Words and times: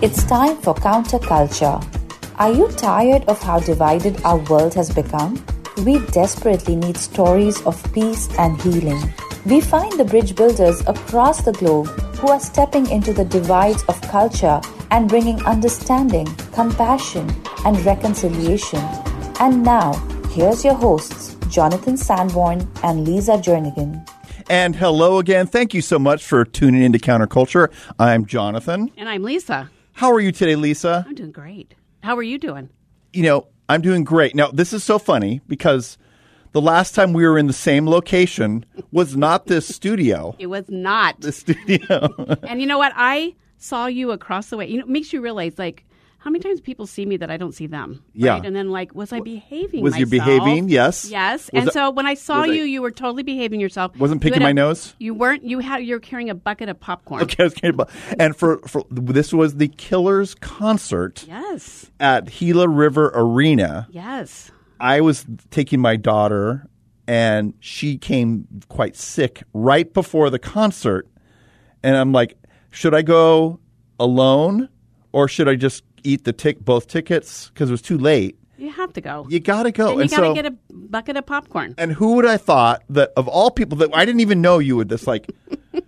It's 0.00 0.22
time 0.22 0.56
for 0.58 0.76
counterculture. 0.76 1.82
Are 2.38 2.52
you 2.52 2.68
tired 2.68 3.24
of 3.24 3.42
how 3.42 3.58
divided 3.58 4.24
our 4.24 4.36
world 4.48 4.72
has 4.74 4.94
become? 4.94 5.44
We 5.84 5.98
desperately 6.12 6.76
need 6.76 6.96
stories 6.96 7.60
of 7.66 7.82
peace 7.92 8.28
and 8.38 8.62
healing. 8.62 9.12
We 9.44 9.60
find 9.60 9.98
the 9.98 10.04
bridge 10.04 10.36
builders 10.36 10.82
across 10.86 11.42
the 11.42 11.50
globe 11.50 11.88
who 12.18 12.28
are 12.28 12.38
stepping 12.38 12.88
into 12.90 13.12
the 13.12 13.24
divides 13.24 13.82
of 13.88 14.00
culture 14.02 14.60
and 14.92 15.08
bringing 15.08 15.44
understanding, 15.44 16.26
compassion, 16.52 17.28
and 17.64 17.84
reconciliation. 17.84 18.84
And 19.40 19.64
now, 19.64 19.94
here's 20.30 20.64
your 20.64 20.74
hosts, 20.74 21.34
Jonathan 21.48 21.96
Sanborn 21.96 22.70
and 22.84 23.04
Lisa 23.04 23.32
Jernigan. 23.32 24.08
And 24.48 24.76
hello 24.76 25.18
again. 25.18 25.48
Thank 25.48 25.74
you 25.74 25.80
so 25.82 25.98
much 25.98 26.24
for 26.24 26.44
tuning 26.44 26.84
into 26.84 27.00
Counterculture. 27.00 27.72
I'm 27.98 28.26
Jonathan. 28.26 28.92
And 28.96 29.08
I'm 29.08 29.24
Lisa. 29.24 29.70
How 29.98 30.12
are 30.12 30.20
you 30.20 30.30
today, 30.30 30.54
Lisa? 30.54 31.04
I'm 31.08 31.16
doing 31.16 31.32
great. 31.32 31.74
How 32.04 32.16
are 32.16 32.22
you 32.22 32.38
doing? 32.38 32.68
You 33.12 33.24
know, 33.24 33.48
I'm 33.68 33.82
doing 33.82 34.04
great. 34.04 34.32
Now, 34.32 34.48
this 34.48 34.72
is 34.72 34.84
so 34.84 34.96
funny 34.96 35.40
because 35.48 35.98
the 36.52 36.60
last 36.60 36.94
time 36.94 37.12
we 37.12 37.26
were 37.26 37.36
in 37.36 37.48
the 37.48 37.52
same 37.52 37.88
location 37.88 38.64
was 38.92 39.16
not 39.16 39.46
this 39.46 39.66
studio. 39.74 40.36
It 40.38 40.46
was 40.46 40.66
not. 40.68 41.20
The 41.20 41.32
studio. 41.32 42.14
and 42.44 42.60
you 42.60 42.68
know 42.68 42.78
what? 42.78 42.92
I 42.94 43.34
saw 43.56 43.86
you 43.86 44.12
across 44.12 44.50
the 44.50 44.56
way. 44.56 44.68
You 44.68 44.76
know, 44.78 44.84
it 44.84 44.88
makes 44.88 45.12
you 45.12 45.20
realize 45.20 45.58
like 45.58 45.84
how 46.20 46.30
many 46.30 46.42
times 46.42 46.60
people 46.60 46.86
see 46.86 47.06
me 47.06 47.16
that 47.18 47.30
I 47.30 47.36
don't 47.36 47.52
see 47.52 47.66
them. 47.68 48.02
Yeah. 48.12 48.32
Right? 48.34 48.44
And 48.46 48.54
then 48.54 48.70
like, 48.70 48.92
was 48.94 49.12
I 49.12 49.20
behaving? 49.20 49.82
Was 49.84 49.96
you 49.96 50.04
myself? 50.06 50.26
behaving? 50.26 50.68
Yes. 50.68 51.08
Yes. 51.08 51.48
Was 51.52 51.60
and 51.60 51.68
it- 51.68 51.72
so 51.72 51.90
when 51.90 52.06
I 52.06 52.14
saw 52.14 52.40
was 52.40 52.50
I- 52.50 52.54
you, 52.54 52.64
you 52.64 52.82
were 52.82 52.90
totally 52.90 53.22
behaving 53.22 53.60
yourself. 53.60 53.96
Wasn't 53.96 54.20
picking 54.20 54.42
my 54.42 54.50
a- 54.50 54.54
nose? 54.54 54.94
You 54.98 55.14
weren't. 55.14 55.44
You 55.44 55.60
had. 55.60 55.78
You're 55.84 56.00
carrying 56.00 56.28
a 56.28 56.34
bucket 56.34 56.68
of 56.68 56.80
popcorn. 56.80 57.22
Okay, 57.22 57.42
I 57.42 57.44
was 57.44 57.54
kidding 57.54 57.74
about- 57.74 57.90
and 58.18 58.34
for, 58.36 58.58
for 58.66 58.84
this 58.90 59.32
was 59.32 59.56
the 59.56 59.68
Killers 59.68 60.34
concert 60.34 61.24
Yes. 61.28 61.90
at 62.00 62.26
Gila 62.26 62.68
River 62.68 63.12
Arena. 63.14 63.86
Yes. 63.90 64.50
I 64.80 65.00
was 65.00 65.24
taking 65.50 65.80
my 65.80 65.96
daughter, 65.96 66.68
and 67.06 67.54
she 67.60 67.96
came 67.96 68.46
quite 68.68 68.96
sick 68.96 69.42
right 69.52 69.92
before 69.94 70.30
the 70.30 70.38
concert. 70.38 71.08
And 71.82 71.96
I'm 71.96 72.12
like, 72.12 72.36
should 72.70 72.94
I 72.94 73.02
go 73.02 73.60
alone 74.00 74.68
or 75.12 75.26
should 75.28 75.48
I 75.48 75.54
just 75.54 75.84
eat 76.04 76.24
the 76.24 76.32
tick 76.32 76.60
both 76.60 76.86
tickets 76.86 77.48
because 77.48 77.70
it 77.70 77.72
was 77.72 77.82
too 77.82 77.98
late? 77.98 78.38
You 78.56 78.70
have 78.70 78.92
to 78.94 79.00
go. 79.00 79.26
You 79.28 79.38
got 79.38 79.64
to 79.64 79.72
go. 79.72 79.98
and 79.98 80.10
you 80.10 80.16
got 80.16 80.24
so, 80.24 80.34
to 80.34 80.42
get 80.42 80.52
a 80.52 80.56
bucket 80.72 81.16
of 81.16 81.26
popcorn. 81.26 81.74
and 81.78 81.92
who 81.92 82.14
would 82.14 82.26
I 82.26 82.36
thought 82.36 82.82
that 82.90 83.12
of 83.16 83.28
all 83.28 83.50
people 83.50 83.78
that 83.78 83.90
I 83.94 84.04
didn't 84.04 84.20
even 84.20 84.40
know 84.40 84.58
you 84.58 84.76
would 84.76 84.88
this 84.88 85.06
like. 85.06 85.30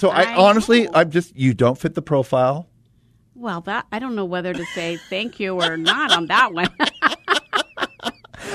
So 0.00 0.08
I, 0.08 0.22
I 0.22 0.36
honestly, 0.36 0.84
know. 0.84 0.92
I'm 0.94 1.10
just 1.10 1.36
you 1.36 1.52
don't 1.52 1.76
fit 1.76 1.94
the 1.94 2.00
profile. 2.00 2.66
Well, 3.34 3.60
that 3.62 3.86
I 3.92 3.98
don't 3.98 4.14
know 4.14 4.24
whether 4.24 4.54
to 4.54 4.64
say 4.64 4.96
thank 4.96 5.38
you 5.38 5.60
or 5.60 5.76
not 5.76 6.10
on 6.10 6.28
that 6.28 6.54
one. 6.54 6.70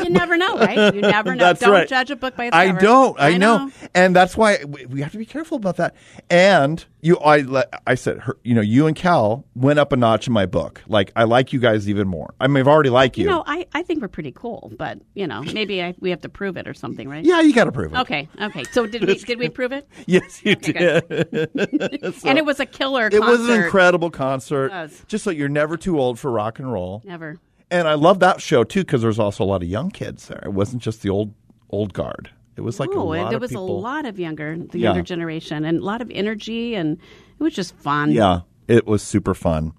you 0.05 0.11
never 0.11 0.37
know, 0.37 0.57
right? 0.57 0.93
You 0.93 1.01
never 1.01 1.35
know. 1.35 1.43
That's 1.43 1.59
don't 1.59 1.71
right. 1.71 1.87
judge 1.87 2.11
a 2.11 2.15
book 2.15 2.35
by 2.35 2.45
its 2.45 2.55
I 2.55 2.67
cover. 2.67 2.79
don't. 2.79 3.19
I, 3.19 3.37
know. 3.37 3.71
and 3.93 4.15
that's 4.15 4.37
why 4.37 4.63
we, 4.65 4.85
we 4.85 5.01
have 5.01 5.11
to 5.11 5.17
be 5.17 5.25
careful 5.25 5.57
about 5.57 5.77
that. 5.77 5.95
And 6.29 6.83
you, 7.01 7.19
I, 7.19 7.65
I 7.85 7.95
said, 7.95 8.19
her, 8.19 8.37
you 8.43 8.53
know, 8.53 8.61
you 8.61 8.87
and 8.87 8.95
Cal 8.95 9.45
went 9.55 9.79
up 9.79 9.91
a 9.91 9.97
notch 9.97 10.27
in 10.27 10.33
my 10.33 10.45
book. 10.45 10.81
Like 10.87 11.11
I 11.15 11.23
like 11.23 11.53
you 11.53 11.59
guys 11.59 11.89
even 11.89 12.07
more. 12.07 12.33
I 12.39 12.47
mean, 12.47 12.57
I've 12.57 12.67
already 12.67 12.89
like 12.89 13.17
you. 13.17 13.25
You 13.25 13.29
know, 13.31 13.43
I, 13.45 13.67
I 13.73 13.83
think 13.83 14.01
we're 14.01 14.07
pretty 14.07 14.31
cool, 14.31 14.71
but 14.77 14.99
you 15.13 15.27
know, 15.27 15.41
maybe 15.43 15.83
I, 15.83 15.95
we 15.99 16.09
have 16.11 16.21
to 16.21 16.29
prove 16.29 16.57
it 16.57 16.67
or 16.67 16.73
something, 16.73 17.07
right? 17.09 17.23
yeah, 17.25 17.41
you 17.41 17.53
got 17.53 17.65
to 17.65 17.71
prove 17.71 17.93
it. 17.93 17.99
Okay. 17.99 18.27
Okay. 18.41 18.63
So 18.71 18.85
did 18.87 19.05
we 19.05 19.15
did 19.15 19.39
we 19.39 19.49
prove 19.49 19.71
it? 19.71 19.87
Yes, 20.07 20.41
you 20.43 20.51
Okay, 20.53 21.01
did. 21.09 22.15
So, 22.15 22.29
and 22.29 22.37
it 22.37 22.45
was 22.45 22.59
a 22.59 22.65
killer. 22.65 23.07
it 23.11 23.19
was 23.19 23.47
an 23.49 23.63
incredible 23.63 24.11
concert. 24.11 24.67
It 24.67 24.71
was. 24.71 25.03
Just 25.07 25.23
so 25.23 25.31
you're 25.31 25.49
never 25.49 25.77
too 25.77 25.99
old 25.99 26.19
for 26.19 26.31
rock 26.31 26.59
and 26.59 26.71
roll. 26.71 27.01
Never. 27.03 27.39
And 27.71 27.87
I 27.87 27.93
love 27.95 28.19
that 28.19 28.41
show 28.41 28.63
too 28.63 28.81
because 28.81 29.01
there's 29.01 29.19
also 29.19 29.43
a 29.43 29.45
lot 29.45 29.63
of 29.63 29.69
young 29.69 29.89
kids 29.91 30.27
there. 30.27 30.41
It 30.45 30.53
wasn't 30.53 30.81
just 30.81 31.01
the 31.01 31.09
old 31.09 31.33
old 31.69 31.93
guard. 31.93 32.29
It 32.55 32.61
was 32.61 32.79
like 32.79 32.89
a 32.91 32.93
oh, 32.95 33.29
there 33.29 33.39
was 33.39 33.51
people. 33.51 33.69
a 33.69 33.79
lot 33.79 34.05
of 34.05 34.17
younger, 34.19 34.55
the 34.57 34.79
Yeah. 34.79 34.89
younger 34.89 35.01
generation, 35.01 35.65
and 35.65 35.79
a 35.79 35.83
lot 35.83 36.01
of 36.01 36.09
energy, 36.13 36.73
and 36.75 36.97
it 37.39 37.43
was 37.43 37.53
just 37.53 37.75
fun. 37.75 38.11
Yeah, 38.11 38.41
it 38.67 38.87
was 38.87 39.01
super 39.03 39.33
fun. 39.33 39.73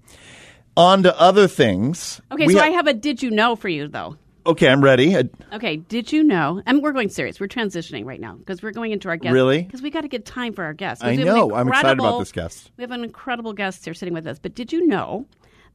On 0.75 1.01
to 1.03 1.19
other 1.19 1.47
things. 1.47 2.21
Okay, 2.31 2.47
so 2.47 2.59
ha- 2.59 2.65
I 2.65 2.69
have 2.69 2.85
a 2.85 2.93
did 2.93 3.23
you 3.23 3.31
know 3.31 3.55
for 3.55 3.69
you 3.69 3.87
though. 3.87 4.15
Okay, 4.45 4.69
I'm 4.69 4.81
ready. 4.83 5.17
I- 5.17 5.29
Okay, 5.53 5.77
did 5.77 6.11
you 6.11 6.23
know? 6.23 6.61
And 6.65 6.81
we're 6.83 6.91
going 6.93 7.09
serious. 7.09 7.39
We're 7.39 7.47
transitioning 7.47 8.05
right 8.05 8.19
now 8.21 8.35
because 8.35 8.61
we're 8.61 8.71
going 8.71 8.91
into 8.91 9.09
our 9.09 9.17
guest. 9.17 9.33
Really? 9.33 9.63
Because 9.63 9.81
we 9.81 9.89
got 9.89 10.01
to 10.01 10.07
get 10.07 10.25
time 10.25 10.53
for 10.53 10.63
our 10.63 10.73
guests. 10.73 11.03
I 11.03 11.11
We 11.11 11.17
have 11.17 11.27
an 11.27 11.33
know. 11.35 11.55
I'm 11.55 11.67
excited 11.67 11.99
about 11.99 12.19
this 12.19 12.31
guest. 12.31 12.71
We 12.77 12.83
have 12.83 12.91
an 12.91 13.03
incredible 13.03 13.51
guest 13.53 13.83
here 13.83 13.93
sitting 13.93 14.13
with 14.13 14.25
us. 14.27 14.39
But 14.39 14.55
did 14.55 14.71
you 14.71 14.85
know 14.87 15.25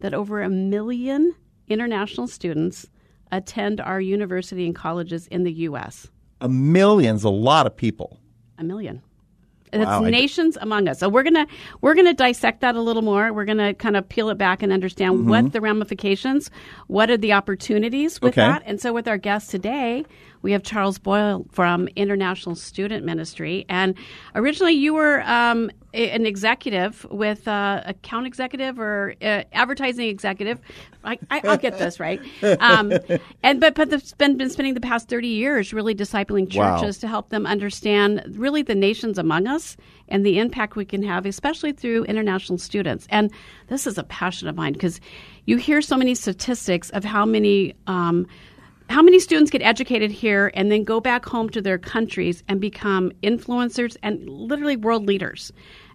that 0.00 0.15
over 0.15 0.41
a 0.41 0.49
million 0.49 1.34
international 1.72 2.27
students 2.28 2.87
attend 3.31 3.81
our 3.81 4.00
university 4.00 4.66
and 4.66 4.75
colleges 4.75 5.27
in 5.28 5.43
the 5.44 5.53
U.S.? 5.69 6.09
A 6.41 6.49
million's 6.49 7.25
a 7.25 7.31
lot 7.31 7.66
of 7.66 7.77
people. 7.77 8.19
A 8.59 8.65
million. 8.65 9.03
It's 9.72 9.87
Wow, 9.87 10.03
I 10.03 10.05
d- 10.05 10.11
nations 10.11 10.59
among 10.61 10.87
us. 10.87 10.99
So 10.99 11.09
we're 11.09 11.22
gonna 11.22 11.47
we're 11.81 11.94
gonna 11.94 12.12
dissect 12.12 12.61
that 12.61 12.75
a 12.75 12.81
little 12.82 13.00
more. 13.00 13.32
We're 13.32 13.47
gonna 13.47 13.72
kind 13.72 13.97
of 13.97 14.06
peel 14.06 14.28
it 14.28 14.37
back 14.37 14.62
and 14.62 14.71
understand 14.71 15.15
Mm-hmm. 15.21 15.31
what 15.31 15.53
the 15.53 15.62
ramifications, 15.62 16.50
what 16.88 17.11
are 17.11 17.16
the 17.16 17.32
opportunities 17.32 18.21
with 18.21 18.34
Okay. 18.37 18.47
that. 18.47 18.62
And 18.66 18.78
so 18.82 18.93
with 18.93 19.09
our 19.09 19.16
guest 19.16 19.49
today, 19.50 20.05
we 20.42 20.53
have 20.53 20.62
Charles 20.62 20.98
Boyle 20.98 21.47
from 21.50 21.88
International 21.97 22.54
Student 22.54 23.04
Ministry. 23.04 23.64
And 23.69 23.94
originally 24.34 24.75
you 24.75 24.92
were 24.94 25.22
um, 25.22 25.70
an 25.94 26.26
executive 26.26 27.06
with 27.10 27.47
uh, 27.47 27.82
account 27.84 28.26
executive 28.26 28.78
or 28.78 29.14
uh, 29.22 29.44
advertising 29.52 30.08
executive. 30.08 30.60
I, 31.04 31.19
I, 31.31 31.41
I'll 31.44 31.56
get 31.58 31.78
this 31.78 31.98
right. 32.00 32.20
Um, 32.60 32.92
and 33.42 33.60
but 33.60 33.75
but 33.75 33.91
the, 33.91 34.14
been 34.19 34.36
been 34.36 34.50
spending 34.50 34.75
the 34.75 34.81
past 34.81 35.08
thirty 35.08 35.28
years 35.28 35.72
really 35.72 35.94
discipling 35.94 36.54
Wow. 36.54 36.78
churches 36.78 36.98
to 36.98 37.08
help 37.08 37.31
them 37.31 37.47
understand 37.47 38.22
really 38.36 38.62
the 38.62 38.75
nations 38.75 39.19
among 39.19 39.47
us 39.47 39.76
and 40.08 40.25
the 40.25 40.38
impact 40.38 40.76
we 40.76 40.84
can 40.84 41.02
have, 41.02 41.25
especially 41.26 41.72
through 41.72 42.04
international 42.04 42.58
students. 42.58 43.06
And 43.10 43.31
this 43.69 43.86
is 43.86 43.97
a 43.98 44.04
passion 44.04 44.48
of 44.48 44.56
mine 44.56 44.72
because 44.75 45.00
you 45.47 45.56
hear 45.56 45.81
so 45.82 45.97
many 45.97 46.14
statistics 46.14 46.91
of 46.91 47.04
how 47.04 47.25
many. 47.25 47.75
Um, 47.86 48.26
how 48.92 49.00
many 49.00 49.19
students 49.19 49.50
get 49.50 49.62
educated 49.62 50.10
here 50.10 50.50
and 50.53 50.70
then 50.70 50.84
go 50.84 51.00
back 51.00 51.25
home 51.25 51.48
to 51.48 51.62
their 51.62 51.78
countries 51.78 52.42
and 52.47 52.60
become 52.60 53.10
influencers 53.22 53.97
and 54.03 54.28
literally 54.28 54.76
world 54.76 55.06
leaders? 55.06 55.50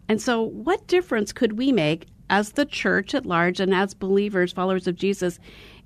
And 0.09 0.19
so, 0.19 0.41
what 0.41 0.88
difference 0.88 1.31
could 1.31 1.59
we 1.59 1.72
make 1.72 2.07
as 2.31 2.53
the 2.53 2.66
church 2.66 3.13
at 3.13 3.24
large 3.24 3.59
and 3.59 3.72
as 3.72 3.94
believers, 3.94 4.52
followers 4.52 4.88
of 4.88 4.96
Jesus, 4.96 5.38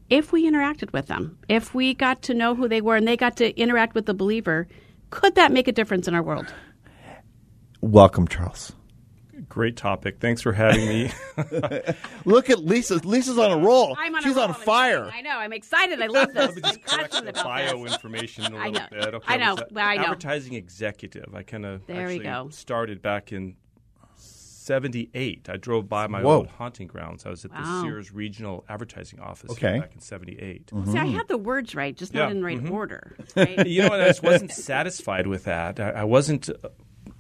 if 0.09 0.31
we 0.31 0.50
interacted 0.50 0.94
with 0.94 1.07
them? 1.07 1.38
If 1.50 1.75
we 1.75 1.94
got 1.94 2.21
to 2.23 2.33
know 2.33 2.55
who 2.55 2.69
they 2.69 2.79
were 2.79 2.95
and 2.95 3.05
they 3.05 3.17
got 3.17 3.35
to 3.38 3.59
interact 3.59 3.94
with 3.94 4.05
the 4.05 4.13
believer, 4.13 4.69
could 5.09 5.35
that 5.35 5.51
make 5.51 5.67
a 5.67 5.73
difference 5.73 6.07
in 6.07 6.16
our 6.16 6.23
world? 6.23 6.53
Welcome, 7.81 8.25
Charles. 8.25 8.71
Great 9.51 9.75
topic. 9.75 10.19
Thanks 10.21 10.42
for 10.42 10.53
having 10.53 10.88
me. 10.88 11.12
Look 12.25 12.50
at 12.50 12.59
Lisa. 12.63 12.95
Lisa's 13.06 13.38
on 13.38 13.51
a 13.51 13.57
roll. 13.57 13.98
I'm 14.00 14.15
on 14.15 14.21
a 14.21 14.24
She's 14.24 14.36
roll. 14.36 14.45
on 14.45 14.53
fire. 14.53 15.12
I 15.13 15.19
know. 15.19 15.31
I'm 15.38 15.51
excited. 15.51 16.01
I 16.01 16.07
love 16.07 16.33
this. 16.33 16.57
I'm 16.63 16.80
passionate 16.80 17.12
the 17.25 17.30
about 17.31 17.44
bio 17.44 17.83
this. 17.83 17.92
information 17.94 18.45
a 18.45 18.50
little 18.56 18.62
I 18.65 18.69
know. 18.69 18.86
bit. 18.89 19.13
Okay, 19.15 19.33
I 19.33 19.36
know. 19.38 19.56
was 19.56 19.63
Well, 19.69 19.86
I 19.86 19.98
know. 19.98 20.03
Advertising 20.03 20.53
executive. 20.53 21.36
I 21.36 21.44
kind 21.44 21.65
of 21.65 21.86
There 21.86 21.98
we 22.07 22.13
actually 22.15 22.19
go. 22.19 22.48
started 22.51 23.01
back 23.01 23.33
in 23.33 23.57
'78. 24.15 25.50
I 25.50 25.57
drove 25.57 25.89
by 25.89 26.07
my 26.07 26.21
Whoa. 26.21 26.38
old 26.38 26.48
hunting 26.48 26.88
grounds. 26.88 27.25
I 27.25 27.30
was 27.30 27.44
at 27.44 27.51
Wow. 27.51 27.62
the 27.62 27.81
Sears 27.81 28.13
Regional 28.13 28.63
Advertising 28.69 29.19
Office 29.19 29.51
Okay. 29.51 29.80
back 29.80 29.94
in 29.94 30.00
'78. 30.00 30.69
See, 30.86 30.98
I 30.98 31.07
had 31.07 31.27
the 31.27 31.38
words 31.38 31.75
right, 31.75 31.94
just 31.98 32.13
not 32.13 32.31
in 32.31 32.38
the 32.39 32.45
right 32.45 32.63
Mhm. 32.63 32.71
order. 32.71 33.18
Right? 33.36 33.68
you 33.68 33.81
know, 33.81 33.89
what? 33.89 34.00
I 34.00 34.06
just 34.07 34.24
wasn't 34.24 34.51
satisfied 34.51 35.27
with 35.27 35.44
that. 35.44 35.80
I, 35.81 35.89
I 35.89 36.03
wasn't 36.06 36.50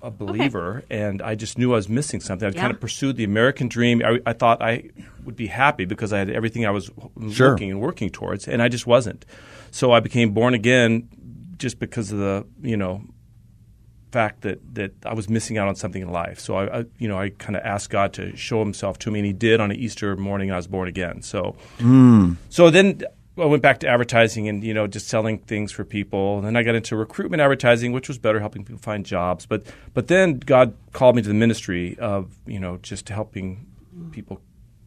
a, 0.01 0.07
a 0.07 0.11
believer, 0.11 0.83
and 0.89 1.21
I 1.21 1.35
just 1.35 1.57
knew 1.57 1.71
I 1.73 1.75
was 1.75 1.89
missing 1.89 2.19
something. 2.21 2.47
I 2.47 2.51
Yeah. 2.51 2.61
kind 2.61 2.73
of 2.73 2.79
pursued 2.79 3.15
the 3.17 3.23
American 3.23 3.67
dream. 3.67 4.01
I, 4.03 4.19
I 4.25 4.33
thought 4.33 4.61
I 4.61 4.89
would 5.25 5.35
be 5.35 5.47
happy 5.47 5.85
because 5.85 6.11
I 6.13 6.19
had 6.19 6.29
everything 6.29 6.65
I 6.65 6.71
was 6.71 6.89
Sure. 7.31 7.51
looking 7.51 7.71
and 7.71 7.79
working 7.81 8.09
towards, 8.09 8.47
and 8.47 8.61
I 8.61 8.67
just 8.69 8.85
wasn't. 8.87 9.25
So 9.71 9.91
I 9.91 9.99
became 9.99 10.31
born 10.31 10.53
again 10.53 11.09
just 11.57 11.79
because 11.79 12.11
of 12.11 12.19
the 12.19 12.45
you 12.61 12.75
know 12.77 13.03
fact 14.11 14.41
that, 14.41 14.59
that 14.75 14.91
I 15.05 15.13
was 15.13 15.29
missing 15.29 15.57
out 15.57 15.69
on 15.69 15.75
something 15.75 16.01
in 16.01 16.11
life. 16.11 16.37
So 16.39 16.55
I, 16.55 16.79
I 16.79 16.85
you 16.97 17.07
know, 17.07 17.17
I 17.17 17.29
kind 17.29 17.55
of 17.55 17.63
asked 17.63 17.89
God 17.89 18.11
to 18.13 18.35
show 18.35 18.59
Himself 18.59 18.99
to 18.99 19.11
me, 19.11 19.19
and 19.19 19.25
He 19.25 19.31
did 19.33 19.61
on 19.61 19.71
an 19.71 19.77
Easter 19.77 20.17
morning. 20.17 20.51
I 20.51 20.57
was 20.57 20.67
born 20.67 20.89
again. 20.89 21.21
So, 21.21 21.55
hmm. 21.79 22.33
so 22.49 22.69
then 22.69 23.03
I 23.41 23.45
went 23.45 23.61
back 23.61 23.79
to 23.79 23.87
advertising 23.87 24.47
and 24.47 24.63
you 24.63 24.73
know 24.73 24.87
just 24.87 25.07
selling 25.07 25.39
things 25.39 25.71
for 25.71 25.83
people. 25.83 26.37
And 26.37 26.47
then 26.47 26.55
I 26.55 26.63
got 26.63 26.75
into 26.75 26.95
recruitment 26.95 27.41
advertising, 27.41 27.91
which 27.91 28.07
was 28.07 28.17
better, 28.17 28.39
helping 28.39 28.63
people 28.63 28.81
find 28.81 29.05
jobs. 29.05 29.45
But 29.45 29.63
but 29.93 30.07
then 30.07 30.37
God 30.39 30.73
called 30.93 31.15
me 31.15 31.21
to 31.21 31.27
the 31.27 31.33
ministry 31.33 31.97
of 31.99 32.37
you 32.45 32.59
know 32.59 32.77
just 32.77 33.09
helping 33.09 33.67
people 34.11 34.41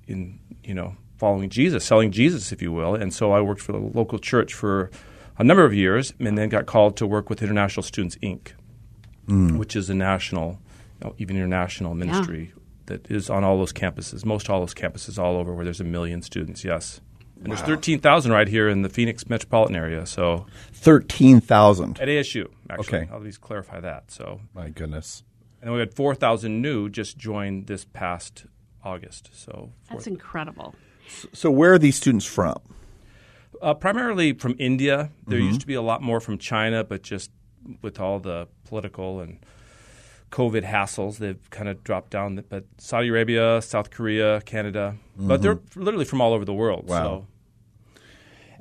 in 0.07 0.39
you 0.63 0.75
know 0.75 0.97
following 1.19 1.49
Jesus, 1.49 1.85
selling 1.85 2.11
Jesus, 2.11 2.53
if 2.53 2.61
you 2.61 2.73
will. 2.73 2.95
And 2.95 3.13
so 3.13 3.33
I 3.33 3.41
worked 3.41 3.61
for 3.61 3.73
the 3.73 3.79
local 3.79 4.19
church 4.19 4.53
for 4.53 4.91
a 5.39 5.45
number 5.45 5.65
of 5.65 5.75
years, 5.75 6.13
and 6.21 6.39
then 6.39 6.49
got 6.49 6.67
called 6.67 6.97
to 6.99 7.07
work 7.07 7.29
with 7.29 7.43
International 7.43 7.83
Students 7.83 8.17
Inc., 8.17 8.53
hmm. 9.27 9.59
which 9.59 9.75
is 9.75 9.91
a 9.91 9.95
national, 9.95 10.61
you 11.01 11.09
know, 11.09 11.15
even 11.19 11.37
international 11.37 11.95
ministry 11.95 12.53
that 12.87 13.11
is 13.11 13.31
on 13.31 13.43
all 13.43 13.59
those 13.59 13.73
campuses, 13.73 14.25
most 14.25 14.49
all 14.49 14.61
those 14.61 14.75
campuses 14.75 15.19
all 15.19 15.37
over 15.37 15.53
where 15.55 15.65
there's 15.65 15.81
a 15.81 15.85
million 15.85 16.23
students. 16.23 16.65
Yes. 16.65 17.01
And 17.45 17.53
there's 17.53 17.61
13,000 17.63 18.33
right 18.33 18.49
here 18.49 18.69
in 18.69 18.83
the 18.83 18.89
Phoenix 18.89 19.29
metropolitan 19.29 19.77
area. 19.77 20.07
So 20.07 20.47
Thirteen 20.73 21.41
thousand. 21.41 22.01
at 22.01 22.09
ASU, 22.09 22.49
actually. 22.71 22.99
Okay. 23.01 23.09
I'll 23.11 23.19
at 23.19 23.23
least 23.23 23.41
clarify 23.41 23.81
that. 23.81 24.11
So, 24.11 24.41
My 24.55 24.69
goodness. 24.71 25.23
and 25.61 25.69
then 25.69 25.75
we 25.75 25.81
had 25.81 25.95
4,000 25.95 26.61
new 26.61 26.89
just 26.89 27.17
joined 27.19 27.67
this 27.67 27.85
past 27.85 28.47
August. 28.83 29.31
So, 29.33 29.71
That's 29.91 30.05
four- 30.05 30.13
incredible. 30.13 30.75
So 31.33 31.51
where 31.51 31.73
are 31.75 31.79
these 31.79 31.97
students 31.97 32.25
from? 32.27 32.57
uh, 33.63 33.73
primarily 33.75 34.33
from 34.35 34.57
India. 34.59 35.11
There 35.27 35.39
used 35.39 35.61
to 35.61 35.67
be 35.67 35.75
a 35.75 35.83
lot 35.83 36.03
more 36.03 36.21
from 36.21 36.37
China, 36.39 36.85
but 36.85 37.03
just 37.03 37.31
with 37.83 37.99
all 38.01 38.19
the 38.21 38.47
political 38.65 39.21
and 39.21 39.39
COVID 40.31 40.65
hassles, 40.65 41.17
they've 41.19 41.49
kind 41.51 41.69
of 41.69 41.83
dropped 41.85 42.11
down. 42.11 42.43
But 42.49 42.65
Saudi 42.79 43.09
Arabia, 43.09 43.63
South 43.63 43.91
Korea, 43.91 44.41
Canada, 44.43 44.97
but 45.17 45.41
they're 45.41 45.61
literally 45.77 46.05
from 46.05 46.21
all 46.21 46.33
over 46.35 46.45
the 46.45 46.53
world. 46.53 46.89
Wow. 46.89 47.03
So 47.03 47.27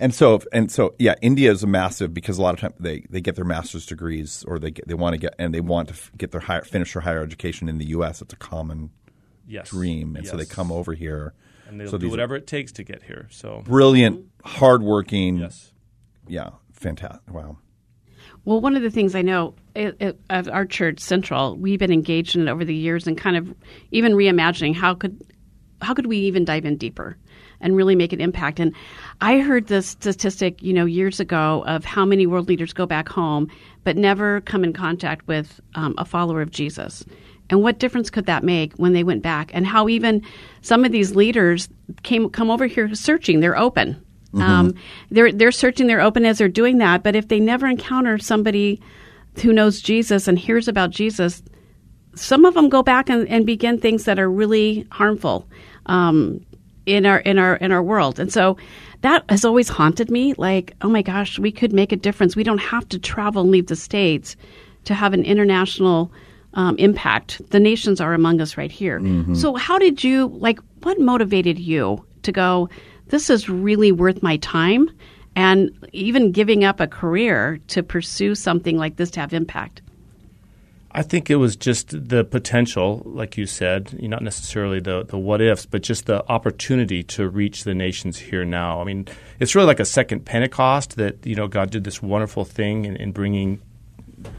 And 0.03 0.13
so, 0.13 0.41
and 0.51 0.69
so, 0.69 0.95
yeah, 0.99 1.15
India 1.21 1.49
is 1.49 1.63
a 1.63 1.67
massive 1.67 2.13
because 2.13 2.37
a 2.37 2.41
lot 2.41 2.53
of 2.53 2.59
times 2.59 2.73
they, 2.77 3.05
they 3.09 3.21
get 3.21 3.37
their 3.37 3.45
master's 3.45 3.85
degrees 3.85 4.43
or 4.45 4.59
they 4.59 4.69
get, 4.69 4.85
they 4.85 4.95
want 4.95 5.13
to 5.13 5.17
get 5.17 5.33
and 5.39 5.53
they 5.53 5.61
want 5.61 5.87
to 5.87 5.95
get 6.17 6.31
their 6.31 6.41
higher, 6.41 6.61
finish 6.61 6.91
their 6.91 7.01
higher 7.01 7.23
education 7.23 7.69
in 7.69 7.77
the 7.77 7.85
U.S. 7.85 8.21
It's 8.21 8.33
a 8.33 8.35
common 8.35 8.89
yes, 9.47 9.69
dream, 9.69 10.17
and 10.17 10.27
so 10.27 10.35
they 10.35 10.43
come 10.43 10.73
over 10.73 10.93
here. 10.93 11.33
and 11.69 11.79
they'll 11.79 11.89
so 11.89 11.97
do 11.97 12.09
whatever 12.09 12.35
it 12.35 12.47
takes 12.47 12.73
to 12.73 12.83
get 12.83 13.01
here. 13.03 13.29
So 13.31 13.63
brilliant, 13.65 14.25
hardworking. 14.43 15.37
yes, 15.37 15.71
Yeah, 16.27 16.49
fantastic. 16.73 17.33
Wow. 17.33 17.59
Well, 18.43 18.59
one 18.59 18.75
of 18.75 18.81
the 18.81 18.91
things 18.91 19.15
I 19.15 19.21
know 19.21 19.55
it, 19.73 19.95
it, 20.01 20.19
at 20.29 20.49
our 20.49 20.65
church, 20.65 20.99
Central, 20.99 21.55
we've 21.55 21.79
been 21.79 21.93
engaged 21.93 22.35
in 22.35 22.49
it 22.49 22.51
over 22.51 22.65
the 22.65 22.75
years 22.75 23.07
and 23.07 23.17
kind 23.17 23.37
of 23.37 23.55
even 23.91 24.11
reimagining 24.11 24.75
how 24.75 24.95
could 24.95 25.21
how 25.81 25.93
could 25.93 26.07
we 26.07 26.17
even 26.17 26.43
dive 26.43 26.65
in 26.65 26.75
deeper 26.75 27.17
and 27.63 27.75
really 27.75 27.95
make 27.95 28.13
an 28.13 28.21
impact. 28.21 28.59
And 28.59 28.75
I 29.21 29.39
heard 29.39 29.67
this 29.67 29.87
statistic, 29.87 30.61
you 30.61 30.73
know, 30.73 30.85
years 30.85 31.19
ago 31.19 31.63
of 31.65 31.83
how 31.83 32.05
many 32.05 32.27
world 32.27 32.47
leaders 32.47 32.73
go 32.73 32.85
back 32.85 33.09
home 33.09 33.49
but 33.83 33.97
never 33.97 34.41
come 34.41 34.63
in 34.63 34.73
contact 34.73 35.27
with 35.27 35.59
um, 35.75 35.95
a 35.97 36.05
follower 36.05 36.41
of 36.41 36.51
Jesus. 36.51 37.03
And 37.49 37.61
what 37.61 37.79
difference 37.79 38.09
could 38.09 38.25
that 38.27 38.43
make 38.43 38.73
when 38.73 38.93
they 38.93 39.03
went 39.03 39.23
back? 39.23 39.51
And 39.53 39.65
how 39.65 39.89
even 39.89 40.21
some 40.61 40.85
of 40.85 40.91
these 40.91 41.15
leaders 41.15 41.67
came 42.03 42.29
come 42.29 42.49
over 42.51 42.67
here 42.67 42.93
searching. 42.95 43.39
They're 43.39 43.57
open. 43.57 44.01
Um, 44.35 44.73
they're 45.11 45.31
they're 45.31 45.51
searching. 45.51 45.87
They're 45.87 46.01
open 46.01 46.25
as 46.25 46.39
they're 46.39 46.47
doing 46.47 46.79
that. 46.79 47.03
But 47.03 47.15
if 47.15 47.27
they 47.27 47.39
never 47.39 47.67
encounter 47.67 48.17
somebody 48.17 48.81
who 49.41 49.53
knows 49.53 49.81
Jesus 49.81 50.27
and 50.27 50.39
hears 50.39 50.67
about 50.67 50.89
Jesus, 50.89 51.43
some 52.15 52.45
of 52.45 52.53
them 52.53 52.69
go 52.69 52.81
back 52.81 53.09
and, 53.09 53.27
and 53.27 53.45
begin 53.45 53.77
things 53.77 54.05
that 54.05 54.17
are 54.19 54.29
really 54.29 54.87
harmful 54.91 55.47
um, 55.85 56.43
in 56.85 57.05
our 57.05 57.19
in 57.19 57.39
our 57.39 57.55
in 57.57 57.71
our 57.71 57.83
world. 57.83 58.19
And 58.19 58.31
so 58.31 58.57
that 59.01 59.23
has 59.29 59.45
always 59.45 59.69
haunted 59.69 60.09
me. 60.09 60.33
Like, 60.37 60.75
oh 60.81 60.89
my 60.89 61.01
gosh, 61.01 61.39
we 61.39 61.51
could 61.51 61.73
make 61.73 61.91
a 61.91 61.97
difference. 61.97 62.35
We 62.35 62.43
don't 62.43 62.59
have 62.59 62.87
to 62.89 62.99
travel 62.99 63.41
and 63.41 63.51
leave 63.51 63.67
the 63.67 63.75
states 63.75 64.35
to 64.85 64.93
have 64.93 65.13
an 65.13 65.23
international 65.23 66.11
um, 66.53 66.77
impact. 66.77 67.41
The 67.49 67.59
nations 67.59 67.99
are 67.99 68.13
among 68.13 68.41
us 68.41 68.57
right 68.57 68.71
here. 68.71 68.99
So, 69.35 69.55
how 69.55 69.77
did 69.79 70.03
you 70.03 70.27
like? 70.39 70.59
What 70.83 70.99
motivated 70.99 71.59
you 71.59 72.05
to 72.23 72.31
go? 72.31 72.69
This 73.07 73.29
is 73.29 73.49
really 73.49 73.91
worth 73.91 74.23
my 74.23 74.37
time, 74.37 74.89
and 75.35 75.71
even 75.91 76.31
giving 76.31 76.63
up 76.63 76.79
a 76.79 76.87
career 76.87 77.59
to 77.69 77.83
pursue 77.83 78.35
something 78.35 78.77
like 78.77 78.95
this 78.95 79.11
to 79.11 79.19
have 79.19 79.33
impact. 79.33 79.81
I 80.95 81.01
think 81.01 81.31
it 81.31 81.37
was 81.37 81.55
just 81.55 82.09
the 82.09 82.23
potential, 82.23 83.01
like 83.03 83.35
you 83.35 83.47
said, 83.47 83.99
not 84.01 84.21
necessarily 84.21 84.79
the, 84.79 85.03
the 85.03 85.17
what 85.17 85.41
ifs, 85.41 85.65
but 85.65 85.81
just 85.81 86.05
the 86.05 86.23
opportunity 86.29 87.01
to 87.03 87.27
reach 87.27 87.63
the 87.63 87.73
nations 87.73 88.19
here 88.19 88.45
now. 88.45 88.79
I 88.79 88.83
mean, 88.83 89.07
it's 89.39 89.55
really 89.55 89.65
like 89.65 89.79
a 89.79 89.85
second 89.85 90.25
Pentecost 90.25 90.97
that, 90.97 91.25
you 91.25 91.35
know, 91.35 91.47
God 91.47 91.71
did 91.71 91.83
this 91.83 92.01
wonderful 92.03 92.45
thing 92.45 92.85
in, 92.85 92.95
in 92.97 93.11
bringing, 93.11 93.59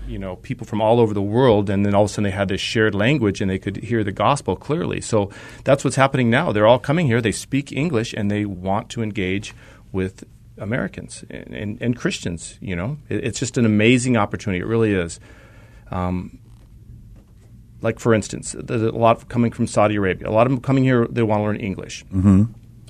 you 0.06 0.16
know, 0.16 0.36
people 0.36 0.64
from 0.64 0.80
all 0.80 1.00
over 1.00 1.12
the 1.12 1.20
world, 1.20 1.68
and 1.68 1.84
then 1.84 1.92
all 1.92 2.04
of 2.04 2.10
a 2.10 2.12
sudden 2.12 2.24
they 2.24 2.30
had 2.30 2.48
this 2.48 2.60
shared 2.60 2.94
language 2.94 3.40
and 3.40 3.50
they 3.50 3.58
could 3.58 3.78
hear 3.78 4.04
the 4.04 4.12
gospel 4.12 4.54
clearly. 4.54 5.00
So 5.00 5.30
that's 5.64 5.82
what's 5.82 5.96
happening 5.96 6.30
now. 6.30 6.52
They're 6.52 6.68
all 6.68 6.78
coming 6.78 7.06
here, 7.06 7.20
they 7.20 7.32
speak 7.32 7.72
English, 7.72 8.12
and 8.12 8.30
they 8.30 8.44
want 8.44 8.90
to 8.90 9.02
engage 9.02 9.54
with 9.90 10.22
Americans 10.56 11.24
and, 11.28 11.52
and, 11.52 11.82
and 11.82 11.96
Christians, 11.96 12.58
you 12.60 12.76
know. 12.76 12.98
It, 13.08 13.24
it's 13.24 13.40
just 13.40 13.58
an 13.58 13.66
amazing 13.66 14.16
opportunity. 14.16 14.60
It 14.60 14.66
really 14.66 14.94
is 14.94 15.18
um, 15.90 16.38
like 17.84 17.98
for 18.00 18.12
instance, 18.14 18.56
there's 18.58 18.82
a 18.82 18.90
lot 19.06 19.28
coming 19.28 19.52
from 19.52 19.66
Saudi 19.66 19.96
Arabia. 19.96 20.28
A 20.28 20.34
lot 20.38 20.46
of 20.46 20.52
them 20.52 20.60
coming 20.60 20.84
here, 20.84 21.06
they 21.16 21.22
want 21.22 21.40
to 21.40 21.44
learn 21.44 21.60
English, 21.70 22.04
mm-hmm. 22.06 22.44